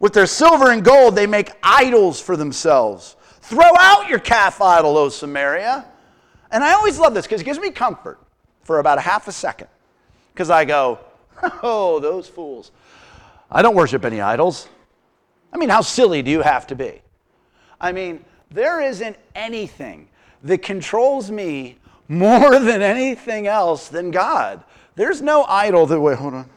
With 0.00 0.14
their 0.14 0.26
silver 0.26 0.70
and 0.70 0.82
gold, 0.82 1.14
they 1.14 1.26
make 1.26 1.50
idols 1.62 2.18
for 2.18 2.34
themselves. 2.34 3.16
Throw 3.42 3.70
out 3.78 4.08
your 4.08 4.20
calf 4.20 4.62
idol, 4.62 4.96
O 4.96 5.10
Samaria. 5.10 5.84
And 6.50 6.64
I 6.64 6.72
always 6.72 6.98
love 6.98 7.12
this 7.12 7.26
because 7.26 7.42
it 7.42 7.44
gives 7.44 7.58
me 7.58 7.70
comfort 7.70 8.18
for 8.62 8.78
about 8.78 8.96
a 8.96 9.02
half 9.02 9.28
a 9.28 9.32
second. 9.32 9.68
Because 10.32 10.48
I 10.48 10.64
go, 10.64 10.98
oh, 11.62 12.00
those 12.00 12.26
fools. 12.26 12.70
I 13.50 13.60
don't 13.60 13.74
worship 13.74 14.06
any 14.06 14.22
idols. 14.22 14.66
I 15.52 15.56
mean, 15.56 15.68
how 15.68 15.80
silly 15.80 16.22
do 16.22 16.30
you 16.30 16.42
have 16.42 16.66
to 16.68 16.74
be? 16.74 17.00
I 17.80 17.92
mean, 17.92 18.24
there 18.50 18.80
isn't 18.80 19.16
anything 19.34 20.08
that 20.42 20.62
controls 20.62 21.30
me 21.30 21.78
more 22.08 22.58
than 22.58 22.82
anything 22.82 23.46
else 23.46 23.88
than 23.88 24.10
God. 24.10 24.62
There's 24.94 25.22
no 25.22 25.44
idol 25.44 25.86
that, 25.86 26.00
wait, 26.00 26.18
hold 26.18 26.34
on. 26.34 26.50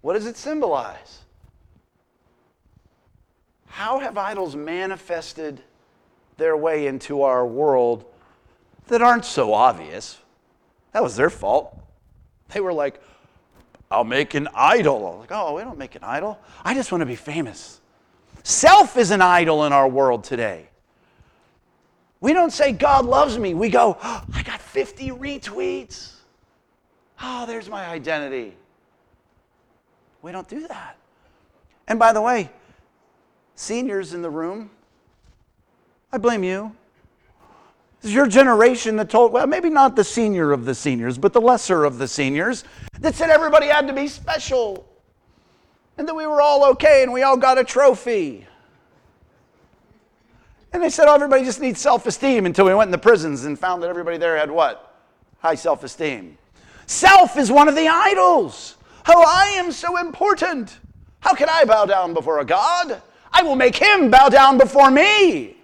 What 0.00 0.14
does 0.14 0.26
it 0.26 0.36
symbolize? 0.36 1.20
How 3.66 3.98
have 4.00 4.16
idols 4.16 4.56
manifested 4.56 5.62
their 6.38 6.56
way 6.56 6.86
into 6.86 7.22
our 7.22 7.46
world 7.46 8.04
that 8.88 9.02
aren't 9.02 9.24
so 9.24 9.52
obvious? 9.52 10.18
That 10.92 11.02
was 11.02 11.16
their 11.16 11.30
fault. 11.30 11.78
They 12.48 12.60
were 12.60 12.72
like, 12.72 13.00
I'll 13.90 14.04
make 14.04 14.34
an 14.34 14.48
idol. 14.54 15.18
Like, 15.20 15.32
oh, 15.32 15.56
we 15.56 15.62
don't 15.62 15.78
make 15.78 15.96
an 15.96 16.04
idol. 16.04 16.38
I 16.64 16.74
just 16.74 16.92
want 16.92 17.02
to 17.02 17.06
be 17.06 17.16
famous. 17.16 17.80
Self 18.42 18.96
is 18.96 19.10
an 19.10 19.20
idol 19.20 19.64
in 19.64 19.72
our 19.72 19.88
world 19.88 20.24
today. 20.24 20.68
We 22.20 22.32
don't 22.32 22.52
say, 22.52 22.72
God 22.72 23.04
loves 23.04 23.38
me. 23.38 23.54
We 23.54 23.68
go, 23.68 23.98
oh, 24.02 24.24
I 24.34 24.42
got 24.42 24.60
50 24.60 25.10
retweets. 25.10 26.14
Oh, 27.20 27.46
there's 27.46 27.68
my 27.68 27.86
identity. 27.86 28.54
We 30.22 30.32
don't 30.32 30.48
do 30.48 30.68
that. 30.68 30.96
And 31.88 31.98
by 31.98 32.12
the 32.12 32.20
way, 32.20 32.50
seniors 33.54 34.14
in 34.14 34.22
the 34.22 34.30
room, 34.30 34.70
I 36.12 36.18
blame 36.18 36.44
you. 36.44 36.76
This 38.00 38.10
is 38.10 38.14
your 38.14 38.26
generation 38.26 38.96
that 38.96 39.10
told, 39.10 39.32
well, 39.32 39.46
maybe 39.46 39.68
not 39.68 39.94
the 39.94 40.04
senior 40.04 40.52
of 40.52 40.64
the 40.64 40.74
seniors, 40.74 41.18
but 41.18 41.34
the 41.34 41.40
lesser 41.40 41.84
of 41.84 41.98
the 41.98 42.08
seniors, 42.08 42.64
that 43.00 43.14
said 43.14 43.28
everybody 43.28 43.66
had 43.66 43.86
to 43.88 43.92
be 43.92 44.08
special 44.08 44.86
and 45.98 46.08
that 46.08 46.14
we 46.14 46.26
were 46.26 46.40
all 46.40 46.64
okay 46.64 47.02
and 47.02 47.12
we 47.12 47.22
all 47.22 47.36
got 47.36 47.58
a 47.58 47.64
trophy. 47.64 48.46
And 50.72 50.82
they 50.82 50.88
said, 50.88 51.08
oh, 51.08 51.14
everybody 51.14 51.44
just 51.44 51.60
needs 51.60 51.78
self 51.78 52.06
esteem 52.06 52.46
until 52.46 52.64
we 52.64 52.74
went 52.74 52.88
in 52.88 52.92
the 52.92 52.98
prisons 52.98 53.44
and 53.44 53.58
found 53.58 53.82
that 53.82 53.90
everybody 53.90 54.16
there 54.16 54.38
had 54.38 54.50
what? 54.50 55.04
High 55.40 55.56
self 55.56 55.84
esteem. 55.84 56.38
Self 56.86 57.36
is 57.36 57.52
one 57.52 57.68
of 57.68 57.76
the 57.76 57.86
idols. 57.88 58.76
Oh, 59.08 59.24
I 59.26 59.48
am 59.58 59.72
so 59.72 59.98
important. 59.98 60.78
How 61.20 61.34
can 61.34 61.50
I 61.50 61.64
bow 61.64 61.84
down 61.84 62.14
before 62.14 62.38
a 62.38 62.44
God? 62.46 63.02
I 63.32 63.42
will 63.42 63.56
make 63.56 63.76
him 63.76 64.10
bow 64.10 64.30
down 64.30 64.56
before 64.56 64.90
me. 64.90 65.56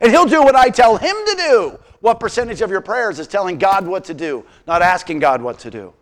And 0.00 0.10
he'll 0.10 0.26
do 0.26 0.42
what 0.42 0.54
I 0.54 0.68
tell 0.68 0.96
him 0.96 1.16
to 1.26 1.34
do. 1.36 1.78
What 2.00 2.20
percentage 2.20 2.60
of 2.60 2.70
your 2.70 2.80
prayers 2.80 3.18
is 3.18 3.26
telling 3.26 3.58
God 3.58 3.86
what 3.86 4.04
to 4.04 4.14
do, 4.14 4.44
not 4.66 4.82
asking 4.82 5.18
God 5.18 5.40
what 5.42 5.58
to 5.60 5.70
do? 5.70 5.94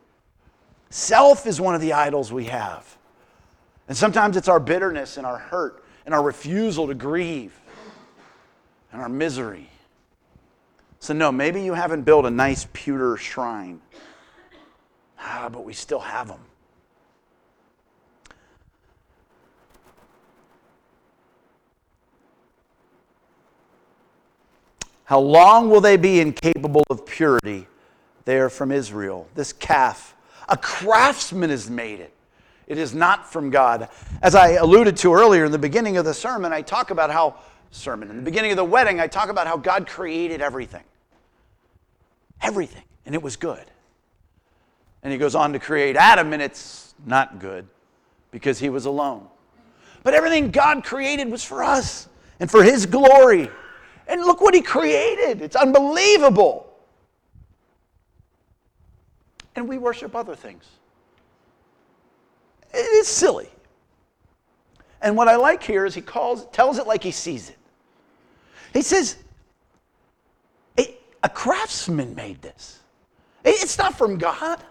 Self 0.90 1.46
is 1.46 1.60
one 1.60 1.74
of 1.74 1.80
the 1.80 1.92
idols 1.92 2.32
we 2.32 2.44
have. 2.46 2.96
And 3.88 3.96
sometimes 3.96 4.36
it's 4.36 4.48
our 4.48 4.60
bitterness 4.60 5.16
and 5.16 5.26
our 5.26 5.38
hurt 5.38 5.84
and 6.04 6.14
our 6.14 6.22
refusal 6.22 6.86
to 6.86 6.94
grieve 6.94 7.58
and 8.92 9.00
our 9.00 9.08
misery. 9.08 9.68
So, 11.00 11.12
no, 11.12 11.30
maybe 11.30 11.62
you 11.62 11.74
haven't 11.74 12.02
built 12.02 12.24
a 12.24 12.30
nice 12.30 12.66
pewter 12.72 13.16
shrine, 13.16 13.80
ah, 15.18 15.48
but 15.52 15.64
we 15.64 15.74
still 15.74 16.00
have 16.00 16.28
them. 16.28 16.40
How 25.04 25.20
long 25.20 25.70
will 25.70 25.80
they 25.80 25.96
be 25.96 26.20
incapable 26.20 26.84
of 26.88 27.04
purity? 27.04 27.66
They 28.24 28.38
are 28.38 28.48
from 28.48 28.72
Israel. 28.72 29.28
This 29.34 29.52
calf, 29.52 30.16
a 30.48 30.56
craftsman 30.56 31.50
has 31.50 31.68
made 31.68 32.00
it. 32.00 32.12
It 32.66 32.78
is 32.78 32.94
not 32.94 33.30
from 33.30 33.50
God. 33.50 33.88
As 34.22 34.34
I 34.34 34.52
alluded 34.52 34.96
to 34.98 35.12
earlier 35.12 35.44
in 35.44 35.52
the 35.52 35.58
beginning 35.58 35.98
of 35.98 36.06
the 36.06 36.14
sermon, 36.14 36.52
I 36.52 36.62
talk 36.62 36.90
about 36.90 37.10
how, 37.10 37.36
sermon, 37.70 38.08
in 38.08 38.16
the 38.16 38.22
beginning 38.22 38.50
of 38.52 38.56
the 38.56 38.64
wedding, 38.64 39.00
I 39.00 39.06
talk 39.06 39.28
about 39.28 39.46
how 39.46 39.58
God 39.58 39.86
created 39.86 40.40
everything. 40.40 40.84
Everything. 42.40 42.84
And 43.04 43.14
it 43.14 43.22
was 43.22 43.36
good. 43.36 43.64
And 45.02 45.12
he 45.12 45.18
goes 45.18 45.34
on 45.34 45.52
to 45.52 45.58
create 45.58 45.96
Adam, 45.96 46.32
and 46.32 46.40
it's 46.40 46.94
not 47.04 47.38
good 47.38 47.66
because 48.30 48.58
he 48.58 48.70
was 48.70 48.86
alone. 48.86 49.28
But 50.02 50.14
everything 50.14 50.50
God 50.50 50.82
created 50.82 51.30
was 51.30 51.44
for 51.44 51.62
us 51.62 52.08
and 52.40 52.50
for 52.50 52.62
his 52.62 52.86
glory. 52.86 53.50
And 54.06 54.22
look 54.22 54.40
what 54.40 54.54
he 54.54 54.60
created. 54.60 55.40
It's 55.40 55.56
unbelievable. 55.56 56.70
And 59.56 59.68
we 59.68 59.78
worship 59.78 60.14
other 60.14 60.34
things. 60.34 60.64
It 62.72 62.78
is 62.78 63.08
silly. 63.08 63.48
And 65.00 65.16
what 65.16 65.28
I 65.28 65.36
like 65.36 65.62
here 65.62 65.84
is 65.86 65.94
he 65.94 66.00
calls, 66.00 66.46
tells 66.46 66.78
it 66.78 66.86
like 66.86 67.02
he 67.02 67.10
sees 67.10 67.50
it. 67.50 67.58
He 68.72 68.82
says, 68.82 69.16
a, 70.78 71.28
craftsman 71.28 72.14
made 72.14 72.42
this. 72.42 72.80
It's 73.44 73.78
not 73.78 73.96
from 73.96 74.18
God. 74.18 74.62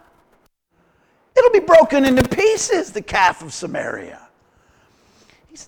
It'll 1.36 1.52
be 1.52 1.60
broken 1.60 2.06
into 2.06 2.28
pieces, 2.28 2.92
the 2.92 3.02
calf 3.02 3.42
of 3.42 3.54
Samaria. 3.54 4.20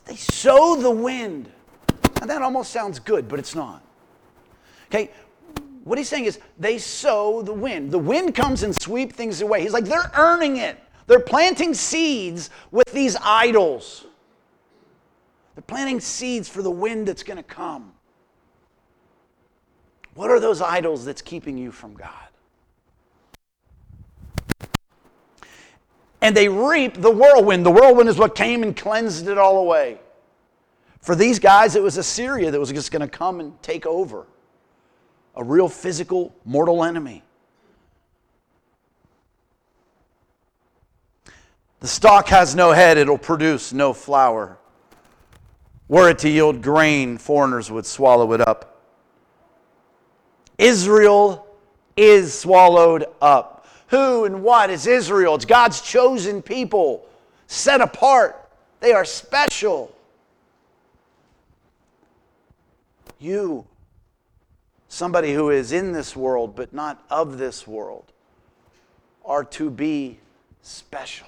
They 0.05 0.15
sow 0.15 0.75
the 0.75 0.91
wind 0.91 1.51
and 2.25 2.31
that 2.31 2.41
almost 2.41 2.71
sounds 2.71 2.97
good, 2.97 3.27
but 3.27 3.37
it's 3.37 3.53
not. 3.53 3.83
Okay, 4.87 5.11
what 5.83 5.99
he's 5.99 6.09
saying 6.09 6.25
is 6.25 6.39
they 6.57 6.79
sow 6.79 7.43
the 7.43 7.53
wind. 7.53 7.91
The 7.91 7.99
wind 7.99 8.33
comes 8.33 8.63
and 8.63 8.75
sweep 8.75 9.13
things 9.13 9.41
away. 9.41 9.61
He's 9.61 9.73
like, 9.73 9.85
they're 9.85 10.09
earning 10.15 10.57
it. 10.57 10.79
They're 11.05 11.19
planting 11.19 11.75
seeds 11.75 12.49
with 12.71 12.91
these 12.91 13.15
idols. 13.21 14.07
They're 15.53 15.61
planting 15.61 15.99
seeds 15.99 16.49
for 16.49 16.63
the 16.63 16.71
wind 16.71 17.07
that's 17.07 17.21
going 17.21 17.37
to 17.37 17.43
come. 17.43 17.93
What 20.15 20.31
are 20.31 20.39
those 20.39 20.61
idols 20.61 21.05
that's 21.05 21.21
keeping 21.21 21.59
you 21.59 21.71
from 21.71 21.93
God? 21.93 22.09
And 26.21 26.35
they 26.35 26.49
reap 26.49 26.99
the 26.99 27.11
whirlwind. 27.11 27.63
The 27.63 27.71
whirlwind 27.71 28.09
is 28.09 28.17
what 28.17 28.33
came 28.33 28.63
and 28.63 28.75
cleansed 28.75 29.27
it 29.27 29.37
all 29.37 29.59
away. 29.59 29.99
For 31.05 31.13
these 31.13 31.37
guys, 31.37 31.75
it 31.75 31.83
was 31.83 31.97
Assyria 31.97 32.49
that 32.49 32.59
was 32.59 32.71
just 32.71 32.91
going 32.91 33.03
to 33.03 33.07
come 33.07 33.39
and 33.39 33.61
take 33.61 33.85
over 33.85 34.25
a 35.35 35.43
real 35.43 35.69
physical, 35.69 36.35
mortal 36.45 36.83
enemy. 36.83 37.21
The 41.79 41.87
stalk 41.87 42.29
has 42.29 42.55
no 42.55 42.71
head, 42.71 42.97
it'll 42.97 43.19
produce 43.19 43.71
no 43.71 43.93
flower. 43.93 44.57
Were 45.87 46.09
it 46.09 46.17
to 46.19 46.29
yield 46.29 46.63
grain, 46.63 47.19
foreigners 47.19 47.69
would 47.69 47.85
swallow 47.85 48.33
it 48.33 48.41
up. 48.41 48.81
Israel 50.57 51.45
is 51.95 52.33
swallowed 52.33 53.05
up. 53.21 53.67
Who 53.89 54.25
and 54.25 54.41
what 54.41 54.71
is 54.71 54.87
Israel? 54.87 55.35
It's 55.35 55.45
God's 55.45 55.81
chosen 55.81 56.41
people, 56.41 57.07
set 57.45 57.79
apart. 57.79 58.49
They 58.79 58.93
are 58.93 59.05
special. 59.05 59.94
You, 63.19 63.65
somebody 64.87 65.33
who 65.33 65.49
is 65.49 65.71
in 65.71 65.91
this 65.91 66.15
world 66.15 66.55
but 66.55 66.73
not 66.73 67.03
of 67.09 67.37
this 67.37 67.67
world, 67.67 68.11
are 69.23 69.43
to 69.43 69.69
be 69.69 70.19
special. 70.61 71.27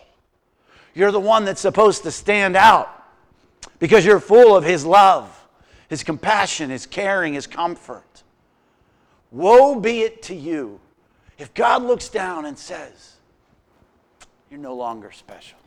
You're 0.93 1.11
the 1.11 1.19
one 1.19 1.45
that's 1.45 1.61
supposed 1.61 2.03
to 2.03 2.11
stand 2.11 2.55
out 2.55 2.89
because 3.79 4.05
you're 4.05 4.19
full 4.19 4.55
of 4.55 4.63
His 4.63 4.85
love, 4.85 5.47
His 5.89 6.03
compassion, 6.03 6.69
His 6.69 6.85
caring, 6.85 7.33
His 7.33 7.47
comfort. 7.47 8.23
Woe 9.31 9.79
be 9.79 10.01
it 10.01 10.21
to 10.23 10.35
you 10.35 10.79
if 11.37 11.53
God 11.53 11.83
looks 11.83 12.09
down 12.09 12.45
and 12.45 12.57
says, 12.57 13.17
You're 14.49 14.59
no 14.59 14.75
longer 14.75 15.11
special. 15.11 15.57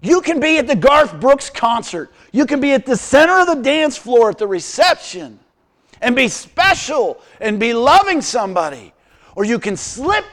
You 0.00 0.20
can 0.20 0.38
be 0.40 0.58
at 0.58 0.66
the 0.66 0.76
Garth 0.76 1.18
Brooks 1.20 1.50
concert. 1.50 2.10
You 2.32 2.46
can 2.46 2.60
be 2.60 2.72
at 2.72 2.86
the 2.86 2.96
center 2.96 3.40
of 3.40 3.46
the 3.46 3.56
dance 3.56 3.96
floor 3.96 4.30
at 4.30 4.38
the 4.38 4.46
reception 4.46 5.38
and 6.00 6.14
be 6.14 6.28
special 6.28 7.20
and 7.40 7.58
be 7.58 7.74
loving 7.74 8.22
somebody. 8.22 8.92
Or 9.34 9.44
you 9.44 9.58
can 9.58 9.76
slip 9.76 10.24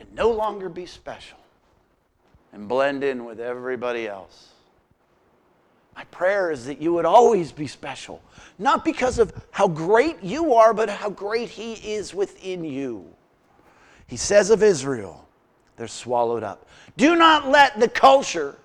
and 0.00 0.12
no 0.14 0.30
longer 0.30 0.68
be 0.68 0.86
special. 0.86 1.38
and 2.54 2.68
blend 2.68 3.02
in 3.02 3.24
with 3.24 3.40
everybody 3.40 4.06
else. 4.06 4.50
My 5.96 6.04
prayer 6.04 6.50
is 6.50 6.66
that 6.66 6.80
you 6.80 6.92
would 6.94 7.04
always 7.04 7.52
be 7.52 7.66
special, 7.66 8.22
not 8.58 8.84
because 8.84 9.18
of 9.18 9.32
how 9.50 9.68
great 9.68 10.22
you 10.22 10.54
are, 10.54 10.72
but 10.72 10.88
how 10.88 11.10
great 11.10 11.48
He 11.48 11.74
is 11.94 12.14
within 12.14 12.64
you. 12.64 13.04
He 14.06 14.16
says 14.16 14.50
of 14.50 14.62
Israel, 14.62 15.28
they're 15.76 15.88
swallowed 15.88 16.42
up. 16.42 16.66
Do 16.96 17.16
not 17.16 17.48
let 17.48 17.78
the 17.80 17.88
culture 17.88 18.56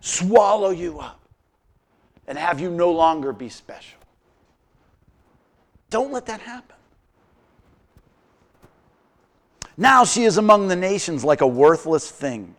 swallow 0.00 0.70
you 0.70 0.98
up 0.98 1.20
and 2.26 2.36
have 2.36 2.60
you 2.60 2.70
no 2.70 2.92
longer 2.92 3.32
be 3.32 3.48
special. 3.48 3.98
Don't 5.90 6.12
let 6.12 6.26
that 6.26 6.40
happen. 6.40 6.76
Now 9.76 10.04
she 10.04 10.24
is 10.24 10.36
among 10.36 10.68
the 10.68 10.76
nations 10.76 11.24
like 11.24 11.40
a 11.40 11.46
worthless 11.46 12.10
thing. 12.10 12.54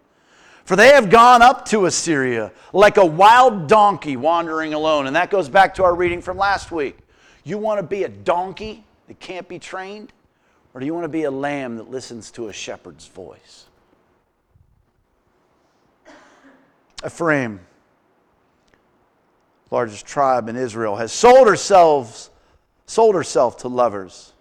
For 0.63 0.75
they 0.75 0.89
have 0.89 1.09
gone 1.09 1.41
up 1.41 1.65
to 1.69 1.85
Assyria 1.85 2.51
like 2.73 2.97
a 2.97 3.05
wild 3.05 3.67
donkey 3.67 4.15
wandering 4.15 4.73
alone. 4.73 5.07
And 5.07 5.15
that 5.15 5.29
goes 5.29 5.49
back 5.49 5.73
to 5.75 5.83
our 5.83 5.95
reading 5.95 6.21
from 6.21 6.37
last 6.37 6.71
week. 6.71 6.97
You 7.43 7.57
want 7.57 7.79
to 7.79 7.83
be 7.83 8.03
a 8.03 8.07
donkey 8.07 8.85
that 9.07 9.19
can't 9.19 9.47
be 9.47 9.59
trained? 9.59 10.13
Or 10.73 10.79
do 10.79 10.85
you 10.85 10.93
want 10.93 11.03
to 11.03 11.09
be 11.09 11.23
a 11.23 11.31
lamb 11.31 11.77
that 11.77 11.89
listens 11.89 12.31
to 12.31 12.47
a 12.47 12.53
shepherd's 12.53 13.07
voice? 13.07 13.65
Ephraim, 17.05 17.61
largest 19.71 20.05
tribe 20.05 20.49
in 20.49 20.55
Israel, 20.55 20.97
has 20.97 21.11
sold 21.11 21.47
herself, 21.47 22.29
sold 22.85 23.15
herself 23.15 23.57
to 23.57 23.67
lovers. 23.67 24.33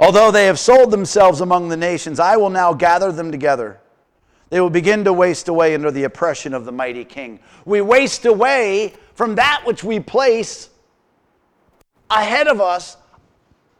Although 0.00 0.30
they 0.30 0.46
have 0.46 0.58
sold 0.58 0.90
themselves 0.90 1.40
among 1.40 1.68
the 1.68 1.76
nations, 1.76 2.20
I 2.20 2.36
will 2.36 2.50
now 2.50 2.72
gather 2.72 3.10
them 3.10 3.30
together. 3.30 3.80
They 4.50 4.60
will 4.60 4.70
begin 4.70 5.04
to 5.04 5.12
waste 5.12 5.48
away 5.48 5.74
under 5.74 5.90
the 5.90 6.04
oppression 6.04 6.54
of 6.54 6.64
the 6.64 6.72
mighty 6.72 7.04
king. 7.04 7.40
We 7.64 7.80
waste 7.80 8.24
away 8.24 8.94
from 9.14 9.34
that 9.34 9.62
which 9.64 9.84
we 9.84 10.00
place 10.00 10.70
ahead 12.10 12.48
of 12.48 12.60
us 12.60 12.96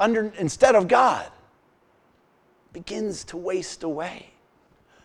under, 0.01 0.33
instead 0.39 0.75
of 0.75 0.89
God. 0.89 1.27
Begins 2.73 3.25
to 3.25 3.37
waste 3.37 3.83
away. 3.83 4.31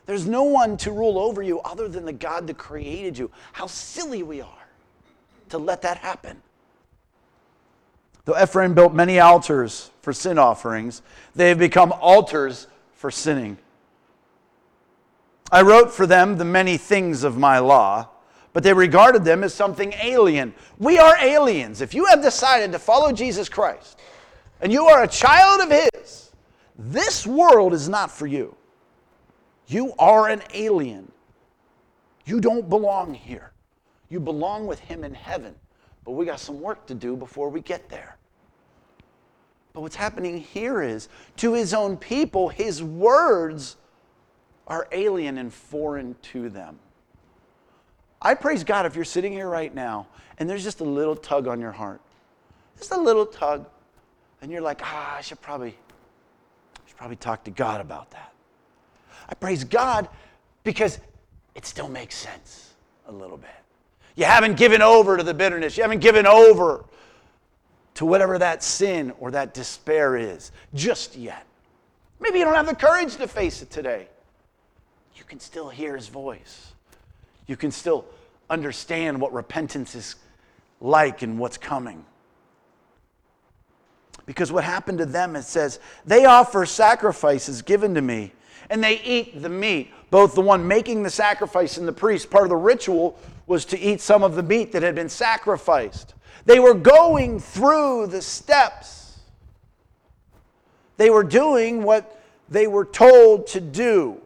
There's 0.05 0.27
no 0.27 0.43
one 0.43 0.77
to 0.77 0.91
rule 0.91 1.17
over 1.17 1.41
you 1.41 1.62
other 1.62 1.88
than 1.88 2.05
the 2.05 2.13
God 2.13 2.47
that 2.47 2.57
created 2.57 3.17
you. 3.17 3.31
How 3.53 3.67
silly 3.67 4.21
we 4.21 4.41
are 4.41 4.67
to 5.50 5.57
let 5.57 5.81
that 5.83 5.97
happen. 5.97 6.41
Though 8.25 8.41
Ephraim 8.41 8.73
built 8.73 8.93
many 8.93 9.19
altars 9.19 9.91
for 10.01 10.13
sin 10.13 10.38
offerings, 10.38 11.01
they 11.35 11.50
have 11.50 11.57
become 11.57 11.91
altars 11.93 12.67
for 12.93 13.12
sinning. 13.12 13.57
I 15.51 15.62
wrote 15.62 15.91
for 15.91 16.05
them 16.05 16.38
the 16.38 16.45
many 16.45 16.77
things 16.77 17.23
of 17.23 17.38
my 17.38 17.59
law, 17.59 18.09
but 18.53 18.63
they 18.63 18.73
regarded 18.73 19.23
them 19.23 19.43
as 19.43 19.53
something 19.53 19.93
alien. 20.01 20.53
We 20.79 20.97
are 20.97 21.17
aliens. 21.17 21.81
If 21.81 21.93
you 21.93 22.05
have 22.05 22.21
decided 22.21 22.71
to 22.71 22.79
follow 22.79 23.12
Jesus 23.12 23.50
Christ 23.50 24.00
and 24.63 24.72
you 24.72 24.86
are 24.86 25.03
a 25.03 25.08
child 25.08 25.60
of 25.60 25.70
His, 25.70 26.32
this 26.79 27.27
world 27.27 27.74
is 27.74 27.89
not 27.89 28.10
for 28.10 28.25
you. 28.25 28.55
You 29.67 29.93
are 30.00 30.29
an 30.29 30.41
alien. 30.53 31.12
You 32.25 32.39
don't 32.39 32.70
belong 32.70 33.13
here. 33.13 33.51
You 34.10 34.22
belong 34.22 34.65
with 34.65 34.79
Him 34.79 35.03
in 35.03 35.13
heaven. 35.13 35.53
But 36.05 36.12
we 36.12 36.25
got 36.25 36.39
some 36.39 36.62
work 36.62 36.86
to 36.88 36.96
do 36.96 37.17
before 37.17 37.50
we 37.50 37.60
get 37.60 37.89
there. 37.89 38.15
But 39.74 39.82
what's 39.82 39.98
happening 39.98 40.38
here 40.38 40.82
is 40.82 41.10
to 41.38 41.53
his 41.53 41.74
own 41.74 41.98
people, 41.98 42.48
his 42.48 42.82
words 42.82 43.75
are 44.67 44.88
alien 44.93 45.39
and 45.39 45.51
foreign 45.51 46.15
to 46.22 46.50
them. 46.50 46.79
I 48.21 48.36
praise 48.36 48.63
God 48.63 48.86
if 48.86 48.95
you're 48.95 49.04
sitting 49.04 49.34
here 49.34 49.49
right 49.49 49.73
now 49.73 50.08
and 50.38 50.49
there's 50.49 50.63
just 50.63 50.80
a 50.80 50.86
little 50.86 51.15
tug 51.15 51.47
on 51.47 51.60
your 51.60 51.71
heart. 51.71 51.99
Just 52.78 52.93
a 52.93 53.02
little 53.02 53.26
tug. 53.26 53.67
And 54.43 54.51
you're 54.51 54.62
like, 54.62 54.82
ah, 54.84 55.15
I 55.15 55.21
should 55.21 55.39
probably, 55.39 55.69
I 55.69 56.79
should 56.86 56.97
probably 56.97 57.15
talk 57.15 57.45
to 57.45 57.51
God 57.51 57.79
about 57.79 58.12
that. 58.12 58.34
I 59.29 59.36
praise 59.36 59.63
God 59.63 60.10
because 60.65 60.99
it 61.56 61.65
still 61.65 61.88
makes 61.88 62.15
sense 62.15 62.73
a 63.08 63.12
little 63.12 63.38
bit. 63.38 63.49
You 64.15 64.25
haven't 64.25 64.58
given 64.58 64.82
over 64.82 65.15
to 65.15 65.23
the 65.23 65.34
bitterness. 65.34 65.77
You 65.77 65.84
haven't 65.84 66.01
given 66.01 66.27
over 66.27 66.84
to 67.93 68.06
whatever 68.06 68.38
that 68.38 68.63
sin 68.63 69.13
or 69.17 69.32
that 69.32 69.53
despair 69.53 70.17
is 70.17 70.51
just 70.73 71.15
yet. 71.15 71.45
Maybe 72.19 72.39
you 72.39 72.43
don't 72.43 72.56
have 72.56 72.67
the 72.67 72.75
courage 72.75 73.15
to 73.15 73.29
face 73.29 73.62
it 73.62 73.71
today. 73.71 74.10
You 75.15 75.23
can 75.23 75.39
still 75.39 75.69
hear 75.69 75.95
his 75.95 76.10
voice. 76.10 76.73
You 77.47 77.56
can 77.56 77.71
still 77.71 78.03
understand 78.49 79.21
what 79.21 79.32
repentance 79.32 79.95
is 79.95 80.17
like 80.82 81.21
and 81.21 81.39
what's 81.39 81.58
coming. 81.58 82.03
Because 84.25 84.51
what 84.51 84.63
happened 84.63 84.99
to 84.99 85.05
them, 85.05 85.36
it 85.36 85.43
says, 85.43 85.79
they 86.05 86.25
offer 86.25 86.65
sacrifices 86.65 87.62
given 87.62 87.93
to 87.95 88.01
me, 88.01 88.31
and 88.69 88.83
they 88.83 89.01
eat 89.01 89.41
the 89.41 89.49
meat. 89.49 89.91
Both 90.09 90.36
the 90.36 90.41
one 90.41 90.67
making 90.67 91.03
the 91.03 91.09
sacrifice 91.09 91.77
and 91.77 91.88
the 91.88 91.93
priest, 91.93 92.29
part 92.29 92.45
of 92.45 92.49
the 92.49 92.55
ritual 92.55 93.19
was 93.47 93.65
to 93.65 93.79
eat 93.79 93.99
some 93.99 94.23
of 94.23 94.36
the 94.36 94.43
meat 94.43 94.71
that 94.71 94.83
had 94.83 94.95
been 94.95 95.09
sacrificed. 95.09 96.13
They 96.45 96.59
were 96.59 96.73
going 96.73 97.39
through 97.39 98.07
the 98.07 98.21
steps. 98.21 99.19
They 100.97 101.09
were 101.09 101.23
doing 101.23 101.83
what 101.83 102.21
they 102.49 102.67
were 102.67 102.86
told 102.86 103.47
to 103.47 103.59
do. 103.59 104.21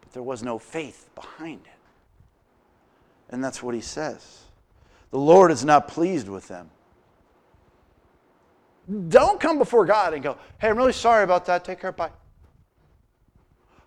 But 0.00 0.12
there 0.12 0.22
was 0.22 0.42
no 0.42 0.58
faith 0.58 1.08
behind 1.14 1.60
it. 1.64 1.70
And 3.30 3.42
that's 3.42 3.62
what 3.62 3.74
he 3.74 3.80
says. 3.80 4.42
The 5.10 5.18
Lord 5.18 5.50
is 5.50 5.64
not 5.64 5.88
pleased 5.88 6.28
with 6.28 6.46
them. 6.46 6.70
Don't 9.08 9.40
come 9.40 9.58
before 9.58 9.86
God 9.86 10.14
and 10.14 10.22
go, 10.22 10.36
hey, 10.60 10.68
I'm 10.68 10.76
really 10.76 10.92
sorry 10.92 11.24
about 11.24 11.46
that. 11.46 11.64
Take 11.64 11.80
care. 11.80 11.92
Bye. 11.92 12.10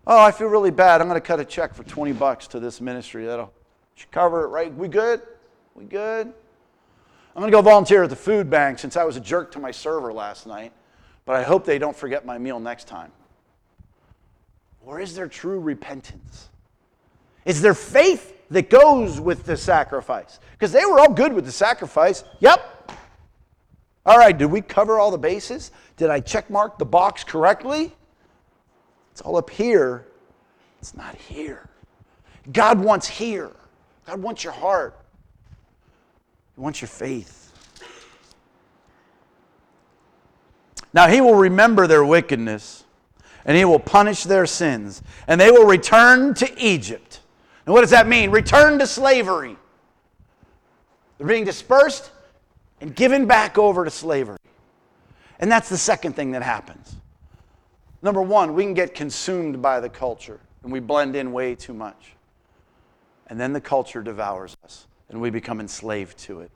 Oh, 0.05 0.19
I 0.19 0.31
feel 0.31 0.47
really 0.47 0.71
bad. 0.71 1.01
I'm 1.01 1.07
going 1.07 1.19
to 1.19 1.25
cut 1.25 1.39
a 1.39 1.45
check 1.45 1.73
for 1.73 1.83
20 1.83 2.13
bucks 2.13 2.47
to 2.47 2.60
this 2.60 2.79
ministry. 2.79 3.25
That'll 3.25 3.53
cover 4.12 4.45
it, 4.45 4.47
right? 4.47 4.73
We 4.73 4.88
good? 4.88 5.21
We 5.75 5.83
good? 5.83 6.27
I'm 6.27 7.41
going 7.41 7.51
to 7.51 7.55
go 7.55 7.62
volunteer 7.62 8.03
at 8.03 8.10
the 8.10 8.15
food 8.15 8.49
bank 8.49 8.79
since 8.79 8.97
I 8.97 9.03
was 9.03 9.17
a 9.17 9.19
jerk 9.19 9.51
to 9.51 9.60
my 9.60 9.69
server 9.69 10.12
last 10.12 10.47
night, 10.47 10.71
but 11.25 11.36
I 11.36 11.43
hope 11.43 11.65
they 11.65 11.77
don't 11.77 11.95
forget 11.95 12.25
my 12.25 12.38
meal 12.38 12.60
next 12.60 12.88
time. 12.88 13.12
Or 14.83 14.99
is 14.99 15.13
there 15.13 15.27
true 15.27 15.60
repentance? 15.60 16.49
Is 17.45 17.62
there 17.62 17.73
faith 17.73 18.33
that 18.49 18.69
goes 18.69 19.19
with 19.19 19.45
the 19.45 19.57
sacrifice? 19.57 20.39
Because 20.53 20.71
they 20.71 20.86
were 20.86 20.99
all 20.99 21.12
good 21.12 21.33
with 21.33 21.45
the 21.45 21.51
sacrifice. 21.51 22.23
Yep. 22.39 22.76
All 24.08 24.17
right, 24.17 24.36
did 24.36 24.46
we 24.46 24.62
cover 24.62 25.00
all 25.00 25.12
the 25.12 25.17
bases? 25.17 25.72
Did 25.98 26.10
I 26.10 26.22
check 26.22 26.50
mark 26.50 26.80
the 26.80 26.86
box 26.86 27.26
correctly? 27.26 27.93
It's 29.12 29.20
all 29.20 29.36
up 29.36 29.50
here. 29.50 30.08
It's 30.80 30.96
not 30.96 31.13
here. 31.15 31.67
God 32.54 32.80
wants 32.80 33.06
here. 33.06 33.52
God 34.06 34.22
wants 34.22 34.46
your 34.46 34.54
heart. 34.54 34.98
He 36.56 36.62
wants 36.62 36.80
your 36.80 36.88
faith. 36.88 37.52
Now 40.93 41.10
he 41.10 41.20
will 41.20 41.36
remember 41.36 41.86
their 41.86 42.06
wickedness, 42.06 42.86
and 43.43 43.58
he 43.58 43.65
will 43.65 43.80
punish 43.80 44.24
their 44.24 44.46
sins, 44.46 45.04
and 45.28 45.39
they 45.39 45.52
will 45.52 45.65
return 45.65 46.34
to 46.36 46.58
Egypt. 46.58 47.20
And 47.65 47.74
what 47.74 47.82
does 47.82 47.89
that 47.89 48.08
mean? 48.08 48.32
Return 48.32 48.80
to 48.80 48.88
slavery. 48.88 49.58
They're 51.17 51.28
being 51.28 51.43
dispersed 51.43 52.12
and 52.81 52.95
given 52.95 53.25
back 53.25 53.57
over 53.57 53.83
to 53.85 53.91
slavery. 53.91 54.37
And 55.39 55.51
that's 55.51 55.69
the 55.69 55.77
second 55.77 56.13
thing 56.13 56.31
that 56.31 56.43
happens. 56.43 56.95
Number 58.01 58.21
one, 58.21 58.53
we 58.53 58.63
can 58.63 58.73
get 58.73 58.93
consumed 58.93 59.61
by 59.61 59.79
the 59.79 59.89
culture 59.89 60.39
and 60.63 60.71
we 60.71 60.79
blend 60.79 61.15
in 61.15 61.31
way 61.31 61.55
too 61.55 61.73
much. 61.73 62.13
And 63.27 63.39
then 63.39 63.53
the 63.53 63.61
culture 63.61 64.01
devours 64.01 64.55
us 64.63 64.87
and 65.09 65.19
we 65.21 65.29
become 65.29 65.59
enslaved 65.59 66.17
to 66.19 66.41
it. 66.41 66.51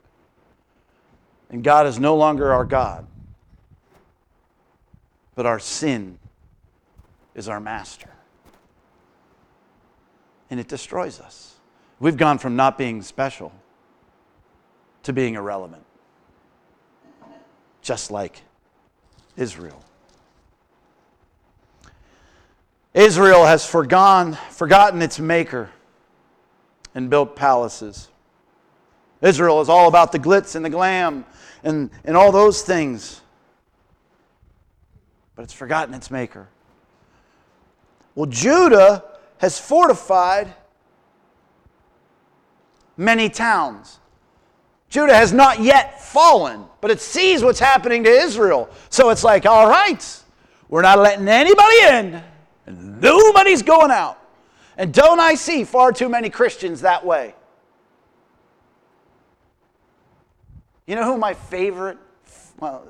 And 1.50 1.62
God 1.62 1.86
is 1.86 1.98
no 1.98 2.16
longer 2.16 2.52
our 2.52 2.64
God, 2.64 3.06
but 5.34 5.44
our 5.46 5.58
sin 5.58 6.18
is 7.34 7.48
our 7.48 7.60
master. 7.60 8.10
And 10.50 10.58
it 10.58 10.68
destroys 10.68 11.20
us. 11.20 11.54
We've 12.00 12.16
gone 12.16 12.38
from 12.38 12.56
not 12.56 12.78
being 12.78 13.02
special 13.02 13.52
to 15.02 15.12
being 15.12 15.34
irrelevant, 15.34 15.84
just 17.82 18.10
like 18.10 18.42
Israel. 19.36 19.82
Israel 22.94 23.44
has 23.44 23.64
forgone, 23.64 24.34
forgotten 24.50 25.02
its 25.02 25.18
maker 25.18 25.70
and 26.94 27.08
built 27.10 27.36
palaces. 27.36 28.08
Israel 29.20 29.60
is 29.60 29.68
all 29.68 29.88
about 29.88 30.12
the 30.12 30.18
glitz 30.18 30.56
and 30.56 30.64
the 30.64 30.70
glam 30.70 31.24
and, 31.64 31.90
and 32.04 32.16
all 32.16 32.32
those 32.32 32.62
things. 32.62 33.20
But 35.34 35.42
it's 35.42 35.52
forgotten 35.52 35.94
its 35.94 36.10
maker. 36.10 36.48
Well, 38.14 38.26
Judah 38.26 39.04
has 39.38 39.58
fortified 39.58 40.52
many 42.96 43.30
towns. 43.30 43.98
Judah 44.92 45.14
has 45.14 45.32
not 45.32 45.60
yet 45.60 46.02
fallen, 46.02 46.66
but 46.82 46.90
it 46.90 47.00
sees 47.00 47.42
what's 47.42 47.58
happening 47.58 48.04
to 48.04 48.10
Israel. 48.10 48.68
So 48.90 49.08
it's 49.08 49.24
like, 49.24 49.46
all 49.46 49.66
right, 49.66 50.22
we're 50.68 50.82
not 50.82 50.98
letting 50.98 51.26
anybody 51.28 51.78
in, 51.78 52.22
and 52.66 53.00
nobody's 53.00 53.62
going 53.62 53.90
out. 53.90 54.18
And 54.76 54.92
don't 54.92 55.18
I 55.18 55.34
see 55.34 55.64
far 55.64 55.92
too 55.92 56.10
many 56.10 56.28
Christians 56.28 56.82
that 56.82 57.06
way? 57.06 57.34
You 60.86 60.96
know 60.96 61.04
who 61.04 61.16
my 61.16 61.32
favorite, 61.32 61.96
well, 62.60 62.86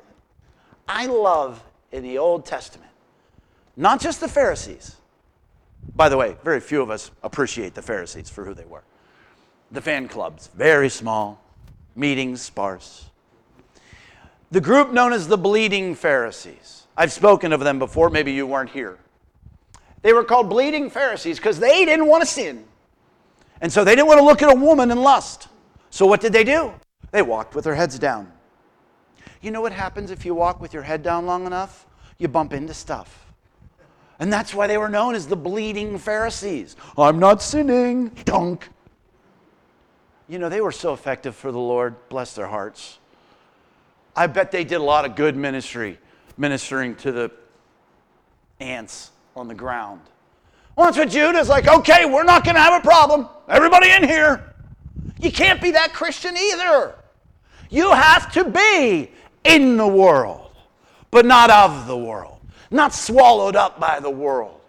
I 0.89 1.07
love 1.07 1.63
in 1.93 2.03
the 2.03 2.19
Old 2.19 2.45
Testament? 2.45 2.91
Not 3.77 4.01
just 4.01 4.19
the 4.19 4.27
Pharisees. 4.29 4.97
By 5.95 6.09
the 6.09 6.17
way, 6.17 6.37
very 6.43 6.59
few 6.59 6.83
of 6.83 6.91
us 6.91 7.13
appreciate 7.23 7.75
the 7.75 7.83
Pharisees 7.83 8.29
for 8.29 8.45
who 8.45 8.55
they 8.55 8.65
were. 8.65 8.83
The 9.71 9.81
fan 9.81 10.09
clubs, 10.09 10.49
very 10.49 10.89
small, 10.89 11.42
meetings 11.95 12.41
sparse. 12.41 13.11
The 14.51 14.61
group 14.61 14.93
known 14.93 15.13
as 15.13 15.29
the 15.29 15.39
Bleeding 15.39 15.95
Pharisees. 15.95 16.87
I've 16.97 17.13
spoken 17.13 17.53
of 17.53 17.61
them 17.61 17.79
before, 17.79 18.11
maybe 18.11 18.33
you 18.33 18.47
weren't 18.47 18.71
here. 18.71 18.99
They 20.03 20.13
were 20.13 20.25
called 20.25 20.51
Bleeding 20.51 20.91
Pharisees 20.91 21.39
because 21.39 21.59
they 21.59 21.85
didn't 21.85 22.07
want 22.07 22.23
to 22.23 22.27
sin. 22.27 22.65
And 23.61 23.73
so 23.73 23.85
they 23.85 23.95
didn't 23.95 24.09
want 24.09 24.19
to 24.19 24.25
look 24.25 24.43
at 24.43 24.53
a 24.53 24.55
woman 24.55 24.91
and 24.91 25.01
lust. 25.01 25.49
So 25.91 26.07
what 26.07 26.21
did 26.21 26.33
they 26.33 26.45
do? 26.45 26.75
They 27.13 27.23
walked 27.23 27.55
with 27.55 27.65
their 27.65 27.75
heads 27.75 27.99
down. 27.99 28.31
You 29.41 29.51
know 29.51 29.61
what 29.61 29.73
happens 29.73 30.11
if 30.11 30.25
you 30.25 30.35
walk 30.35 30.61
with 30.61 30.75
your 30.75 30.83
head 30.83 31.03
down 31.03 31.27
long 31.27 31.47
enough? 31.47 31.87
You 32.19 32.29
bump 32.29 32.53
into 32.53 32.75
stuff. 32.75 33.27
And 34.19 34.33
that's 34.33 34.55
why 34.55 34.67
they 34.67 34.79
were 34.79 34.89
known 34.89 35.15
as 35.15 35.27
the 35.27 35.37
bleeding 35.37 35.99
Pharisees. 35.99 36.77
I'm 36.97 37.19
not 37.19 37.43
sinning. 37.43 38.11
Dunk. 38.25 38.69
You 40.29 40.39
know, 40.39 40.49
they 40.49 40.61
were 40.61 40.73
so 40.73 40.93
effective 40.93 41.35
for 41.35 41.53
the 41.53 41.59
Lord. 41.59 41.95
Bless 42.09 42.35
their 42.35 42.47
hearts. 42.47 42.99
I 44.15 44.27
bet 44.27 44.51
they 44.51 44.65
did 44.65 44.77
a 44.77 44.83
lot 44.83 45.05
of 45.05 45.17
good 45.17 45.37
ministry, 45.37 45.99
ministering 46.37 46.95
to 46.97 47.13
the 47.13 47.31
ants 48.61 49.11
on 49.35 49.49
the 49.49 49.55
ground. 49.55 50.01
That's 50.77 50.97
what 50.97 51.11
Judah's 51.11 51.49
like, 51.49 51.69
okay, 51.69 52.05
we're 52.05 52.25
not 52.25 52.45
going 52.45 52.55
to 52.55 52.61
have 52.61 52.83
a 52.83 52.87
problem. 52.87 53.29
Everybody 53.49 53.91
in 53.91 54.05
here. 54.05 54.55
You 55.21 55.31
can't 55.31 55.61
be 55.61 55.71
that 55.73 55.93
Christian 55.93 56.37
either. 56.37 56.95
You 57.71 57.93
have 57.93 58.33
to 58.33 58.45
be 58.45 59.11
in 59.45 59.77
the 59.77 59.87
world, 59.87 60.51
but 61.11 61.25
not 61.25 61.51
of 61.51 61.87
the 61.87 61.97
world, 61.97 62.41
not 62.71 62.95
swallowed 62.95 63.57
up 63.57 63.79
by 63.79 64.01
the 64.01 64.11
world, 64.11 64.61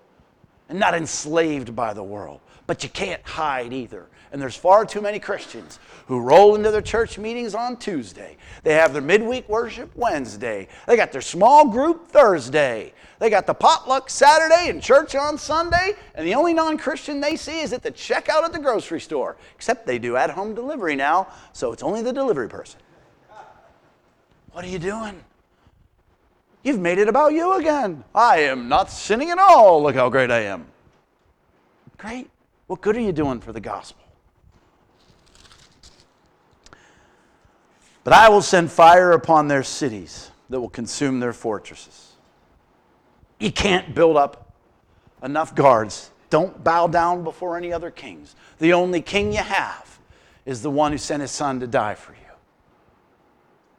and 0.70 0.80
not 0.80 0.94
enslaved 0.94 1.76
by 1.76 1.94
the 1.94 2.04
world. 2.04 2.40
But 2.68 2.84
you 2.84 2.90
can't 2.90 3.22
hide 3.24 3.74
either. 3.74 4.08
And 4.34 4.42
there's 4.42 4.56
far 4.56 4.84
too 4.84 5.00
many 5.00 5.20
Christians 5.20 5.78
who 6.08 6.20
roll 6.20 6.56
into 6.56 6.72
their 6.72 6.82
church 6.82 7.20
meetings 7.20 7.54
on 7.54 7.78
Tuesday. 7.78 8.36
They 8.64 8.74
have 8.74 8.92
their 8.92 9.02
midweek 9.02 9.48
worship 9.48 9.92
Wednesday. 9.96 10.68
They 10.88 10.98
got 10.98 11.12
their 11.12 11.22
small 11.22 11.70
group 11.70 12.08
Thursday. 12.08 12.94
They 13.20 13.30
got 13.30 13.46
the 13.46 13.54
potluck 13.54 14.10
Saturday 14.10 14.72
and 14.72 14.82
church 14.82 15.14
on 15.14 15.38
Sunday. 15.38 15.94
And 16.16 16.26
the 16.26 16.34
only 16.34 16.56
non 16.56 16.80
Christian 16.80 17.22
they 17.22 17.36
see 17.36 17.62
is 17.62 17.74
at 17.74 17.84
the 17.84 17.92
checkout 17.92 18.44
at 18.44 18.52
the 18.52 18.60
grocery 18.60 19.00
store. 19.00 19.38
Except 19.56 19.86
they 19.86 20.00
do 20.00 20.16
at 20.16 20.32
home 20.32 20.56
delivery 20.56 20.96
now, 20.96 21.28
so 21.54 21.72
it's 21.72 21.84
only 21.84 22.02
the 22.02 22.12
delivery 22.12 22.50
person. 22.50 22.80
What 24.52 24.66
are 24.66 24.70
you 24.70 24.80
doing? 24.80 25.24
You've 26.64 26.80
made 26.80 26.98
it 26.98 27.08
about 27.08 27.34
you 27.34 27.54
again. 27.54 28.04
I 28.16 28.40
am 28.40 28.68
not 28.68 28.90
sinning 28.90 29.30
at 29.30 29.38
all. 29.38 29.84
Look 29.84 29.94
how 29.94 30.10
great 30.10 30.32
I 30.32 30.40
am. 30.40 30.66
Great. 32.00 32.32
What 32.66 32.82
good 32.82 32.98
are 32.98 33.02
you 33.02 33.12
doing 33.12 33.40
for 33.40 33.54
the 33.54 33.62
gospel? 33.62 34.03
But 38.04 38.14
I 38.14 38.30
will 38.30 38.42
send 38.42 38.72
fire 38.72 39.12
upon 39.12 39.48
their 39.48 39.64
cities 39.64 40.32
that 40.50 40.60
will 40.60 40.70
consume 40.70 41.20
their 41.20 41.34
fortresses. 41.34 42.14
You 43.40 43.52
can't 43.52 43.96
build 43.96 44.18
up 44.18 44.54
enough 45.22 45.56
guards. 45.56 46.12
Don't 46.30 46.64
bow 46.64 46.88
down 46.88 47.24
before 47.24 47.58
any 47.58 47.72
other 47.72 47.92
kings. 47.92 48.36
The 48.60 48.74
only 48.74 49.02
king 49.02 49.32
you 49.32 49.40
have 49.40 50.00
is 50.46 50.62
the 50.62 50.70
one 50.70 50.92
who 50.92 50.98
sent 50.98 51.22
his 51.22 51.32
son 51.32 51.60
to 51.62 51.68
die 51.68 51.96
for 51.96 52.12
you. 52.14 52.20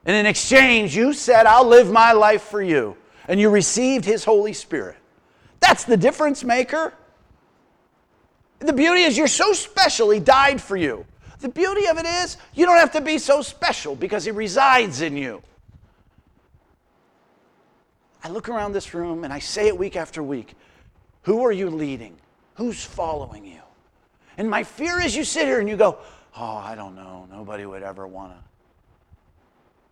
And 0.06 0.16
in 0.16 0.26
exchange, 0.26 0.96
you 0.96 1.12
said, 1.12 1.46
I'll 1.46 1.66
live 1.66 1.90
my 1.90 2.12
life 2.12 2.42
for 2.42 2.62
you. 2.62 2.96
And 3.26 3.40
you 3.40 3.50
received 3.50 4.04
his 4.04 4.24
Holy 4.24 4.52
Spirit. 4.52 4.96
That's 5.60 5.84
the 5.84 5.96
difference 5.96 6.44
maker. 6.44 6.92
The 8.58 8.72
beauty 8.72 9.02
is, 9.02 9.16
you're 9.16 9.26
so 9.26 9.52
special, 9.52 10.10
he 10.10 10.20
died 10.20 10.60
for 10.60 10.76
you. 10.76 11.06
The 11.44 11.50
beauty 11.50 11.88
of 11.88 11.98
it 11.98 12.06
is, 12.06 12.38
you 12.54 12.64
don't 12.64 12.78
have 12.78 12.92
to 12.92 13.02
be 13.02 13.18
so 13.18 13.42
special 13.42 13.94
because 13.94 14.24
he 14.24 14.30
resides 14.30 15.02
in 15.02 15.14
you. 15.14 15.42
I 18.22 18.30
look 18.30 18.48
around 18.48 18.72
this 18.72 18.94
room 18.94 19.24
and 19.24 19.30
I 19.30 19.40
say 19.40 19.66
it 19.66 19.76
week 19.76 19.94
after 19.94 20.22
week 20.22 20.54
Who 21.24 21.44
are 21.44 21.52
you 21.52 21.68
leading? 21.68 22.16
Who's 22.54 22.82
following 22.82 23.44
you? 23.44 23.60
And 24.38 24.48
my 24.48 24.64
fear 24.64 24.98
is 24.98 25.14
you 25.14 25.22
sit 25.22 25.44
here 25.44 25.60
and 25.60 25.68
you 25.68 25.76
go, 25.76 25.98
Oh, 26.34 26.56
I 26.56 26.74
don't 26.74 26.94
know. 26.94 27.28
Nobody 27.30 27.66
would 27.66 27.82
ever 27.82 28.06
want 28.06 28.32
to. 28.32 28.38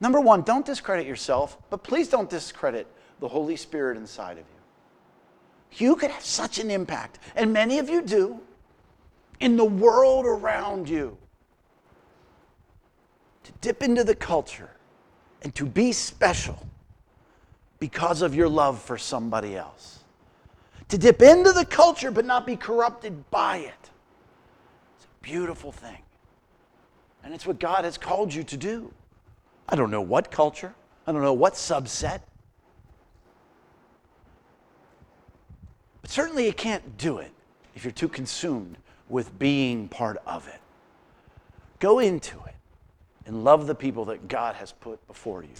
Number 0.00 0.22
one, 0.22 0.40
don't 0.40 0.64
discredit 0.64 1.06
yourself, 1.06 1.58
but 1.68 1.82
please 1.82 2.08
don't 2.08 2.30
discredit 2.30 2.86
the 3.20 3.28
Holy 3.28 3.56
Spirit 3.56 3.98
inside 3.98 4.38
of 4.38 4.44
you. 5.78 5.86
You 5.86 5.96
could 5.96 6.12
have 6.12 6.24
such 6.24 6.58
an 6.58 6.70
impact, 6.70 7.18
and 7.36 7.52
many 7.52 7.78
of 7.78 7.90
you 7.90 8.00
do, 8.00 8.40
in 9.38 9.58
the 9.58 9.66
world 9.66 10.24
around 10.24 10.88
you. 10.88 11.18
Dip 13.60 13.82
into 13.82 14.04
the 14.04 14.14
culture 14.14 14.70
and 15.42 15.54
to 15.54 15.66
be 15.66 15.92
special 15.92 16.66
because 17.78 18.22
of 18.22 18.34
your 18.34 18.48
love 18.48 18.80
for 18.80 18.96
somebody 18.96 19.56
else. 19.56 20.00
To 20.88 20.98
dip 20.98 21.22
into 21.22 21.52
the 21.52 21.64
culture 21.64 22.10
but 22.10 22.24
not 22.24 22.46
be 22.46 22.56
corrupted 22.56 23.30
by 23.30 23.58
it. 23.58 23.90
It's 24.96 25.06
a 25.06 25.22
beautiful 25.22 25.72
thing. 25.72 25.98
And 27.24 27.34
it's 27.34 27.46
what 27.46 27.58
God 27.58 27.84
has 27.84 27.98
called 27.98 28.32
you 28.32 28.42
to 28.44 28.56
do. 28.56 28.92
I 29.68 29.76
don't 29.76 29.90
know 29.90 30.00
what 30.00 30.30
culture, 30.30 30.74
I 31.06 31.12
don't 31.12 31.22
know 31.22 31.32
what 31.32 31.54
subset. 31.54 32.20
But 36.00 36.10
certainly 36.10 36.46
you 36.46 36.52
can't 36.52 36.98
do 36.98 37.18
it 37.18 37.30
if 37.74 37.84
you're 37.84 37.92
too 37.92 38.08
consumed 38.08 38.76
with 39.08 39.38
being 39.38 39.88
part 39.88 40.20
of 40.26 40.48
it. 40.48 40.60
Go 41.78 42.00
into 42.00 42.36
it 42.46 42.54
and 43.26 43.44
love 43.44 43.66
the 43.66 43.74
people 43.74 44.06
that 44.06 44.28
God 44.28 44.54
has 44.56 44.72
put 44.72 45.06
before 45.06 45.42
you. 45.42 45.50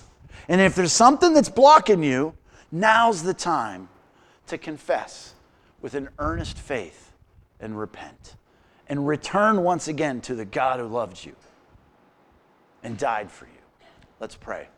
And 0.48 0.60
if 0.60 0.74
there's 0.74 0.92
something 0.92 1.34
that's 1.34 1.48
blocking 1.48 2.02
you, 2.02 2.34
now's 2.70 3.22
the 3.22 3.34
time 3.34 3.88
to 4.46 4.58
confess 4.58 5.34
with 5.80 5.94
an 5.94 6.08
earnest 6.18 6.58
faith 6.58 7.12
and 7.60 7.78
repent 7.78 8.36
and 8.88 9.06
return 9.06 9.62
once 9.62 9.88
again 9.88 10.20
to 10.22 10.34
the 10.34 10.44
God 10.44 10.80
who 10.80 10.86
loved 10.86 11.24
you 11.24 11.34
and 12.82 12.98
died 12.98 13.30
for 13.30 13.46
you. 13.46 13.86
Let's 14.20 14.36
pray. 14.36 14.68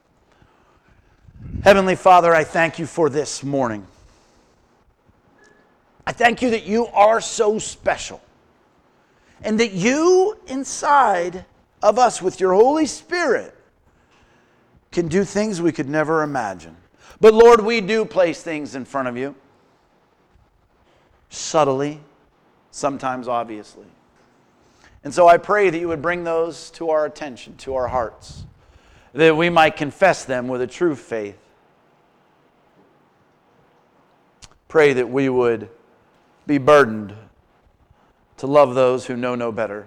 Heavenly 1.63 1.97
Father, 1.97 2.35
I 2.35 2.45
thank 2.45 2.79
you 2.79 2.87
for 2.87 3.09
this 3.09 3.43
morning. 3.43 3.87
I 6.07 6.13
thank 6.13 6.43
you 6.43 6.51
that 6.51 6.65
you 6.65 6.87
are 6.89 7.21
so 7.21 7.59
special 7.59 8.21
and 9.43 9.59
that 9.61 9.73
you 9.73 10.39
inside 10.47 11.45
of 11.85 11.99
us 11.99 12.23
with 12.23 12.41
your 12.41 12.55
Holy 12.55 12.87
Spirit 12.87 13.55
can 14.91 15.07
do 15.07 15.23
things 15.23 15.61
we 15.61 15.71
could 15.71 15.89
never 15.89 16.23
imagine. 16.23 16.75
But 17.21 17.35
Lord, 17.35 17.61
we 17.61 17.83
do 17.83 18.07
place 18.07 18.43
things 18.43 18.75
in 18.75 18.87
front 18.87 19.07
of 19.07 19.19
you 19.19 19.35
subtly, 21.29 22.01
sometimes 22.71 23.29
obviously. 23.29 23.85
And 25.05 25.13
so 25.13 25.29
I 25.29 25.37
pray 25.37 25.69
that 25.69 25.79
you 25.79 25.89
would 25.89 26.01
bring 26.01 26.25
those 26.25 26.71
to 26.71 26.89
our 26.89 27.05
attention, 27.05 27.59
to 27.59 27.75
our 27.75 27.89
hearts 27.89 28.45
that 29.13 29.37
we 29.37 29.51
might 29.51 29.77
confess 29.77 30.25
them 30.25 30.49
with 30.49 30.63
a 30.63 30.67
true 30.67 30.97
faith. 30.97 31.39
Pray 34.69 34.95
that 34.95 35.09
we 35.09 35.29
would 35.29 35.69
be 36.47 36.57
burdened 36.57 37.15
to 38.39 38.47
love 38.47 38.75
those 38.75 39.05
who 39.05 39.17
know 39.17 39.35
no 39.35 39.53
better. 39.53 39.87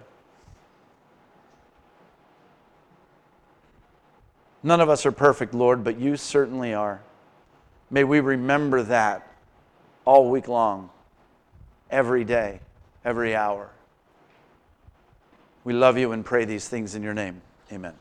None 4.63 4.82
of 4.82 4.89
us 4.89 5.06
are 5.06 5.12
perfect, 5.12 5.54
Lord, 5.54 5.84
but 5.84 6.00
you 6.00 6.17
certainly 6.17 6.74
are. 6.74 7.02
May 7.89 8.04
we 8.04 8.20
remember 8.20 8.84
that 8.84 9.32
all 10.04 10.30
week 10.30 10.48
long, 10.48 10.89
every 11.89 12.24
day, 12.24 12.60
every 13.06 13.36
hour. 13.36 13.70
We 15.63 15.74
love 15.74 15.98
you 15.98 16.12
and 16.12 16.24
pray 16.26 16.46
these 16.46 16.67
things 16.67 16.96
in 16.96 17.04
your 17.04 17.13
name. 17.13 17.41
Amen. 17.72 17.93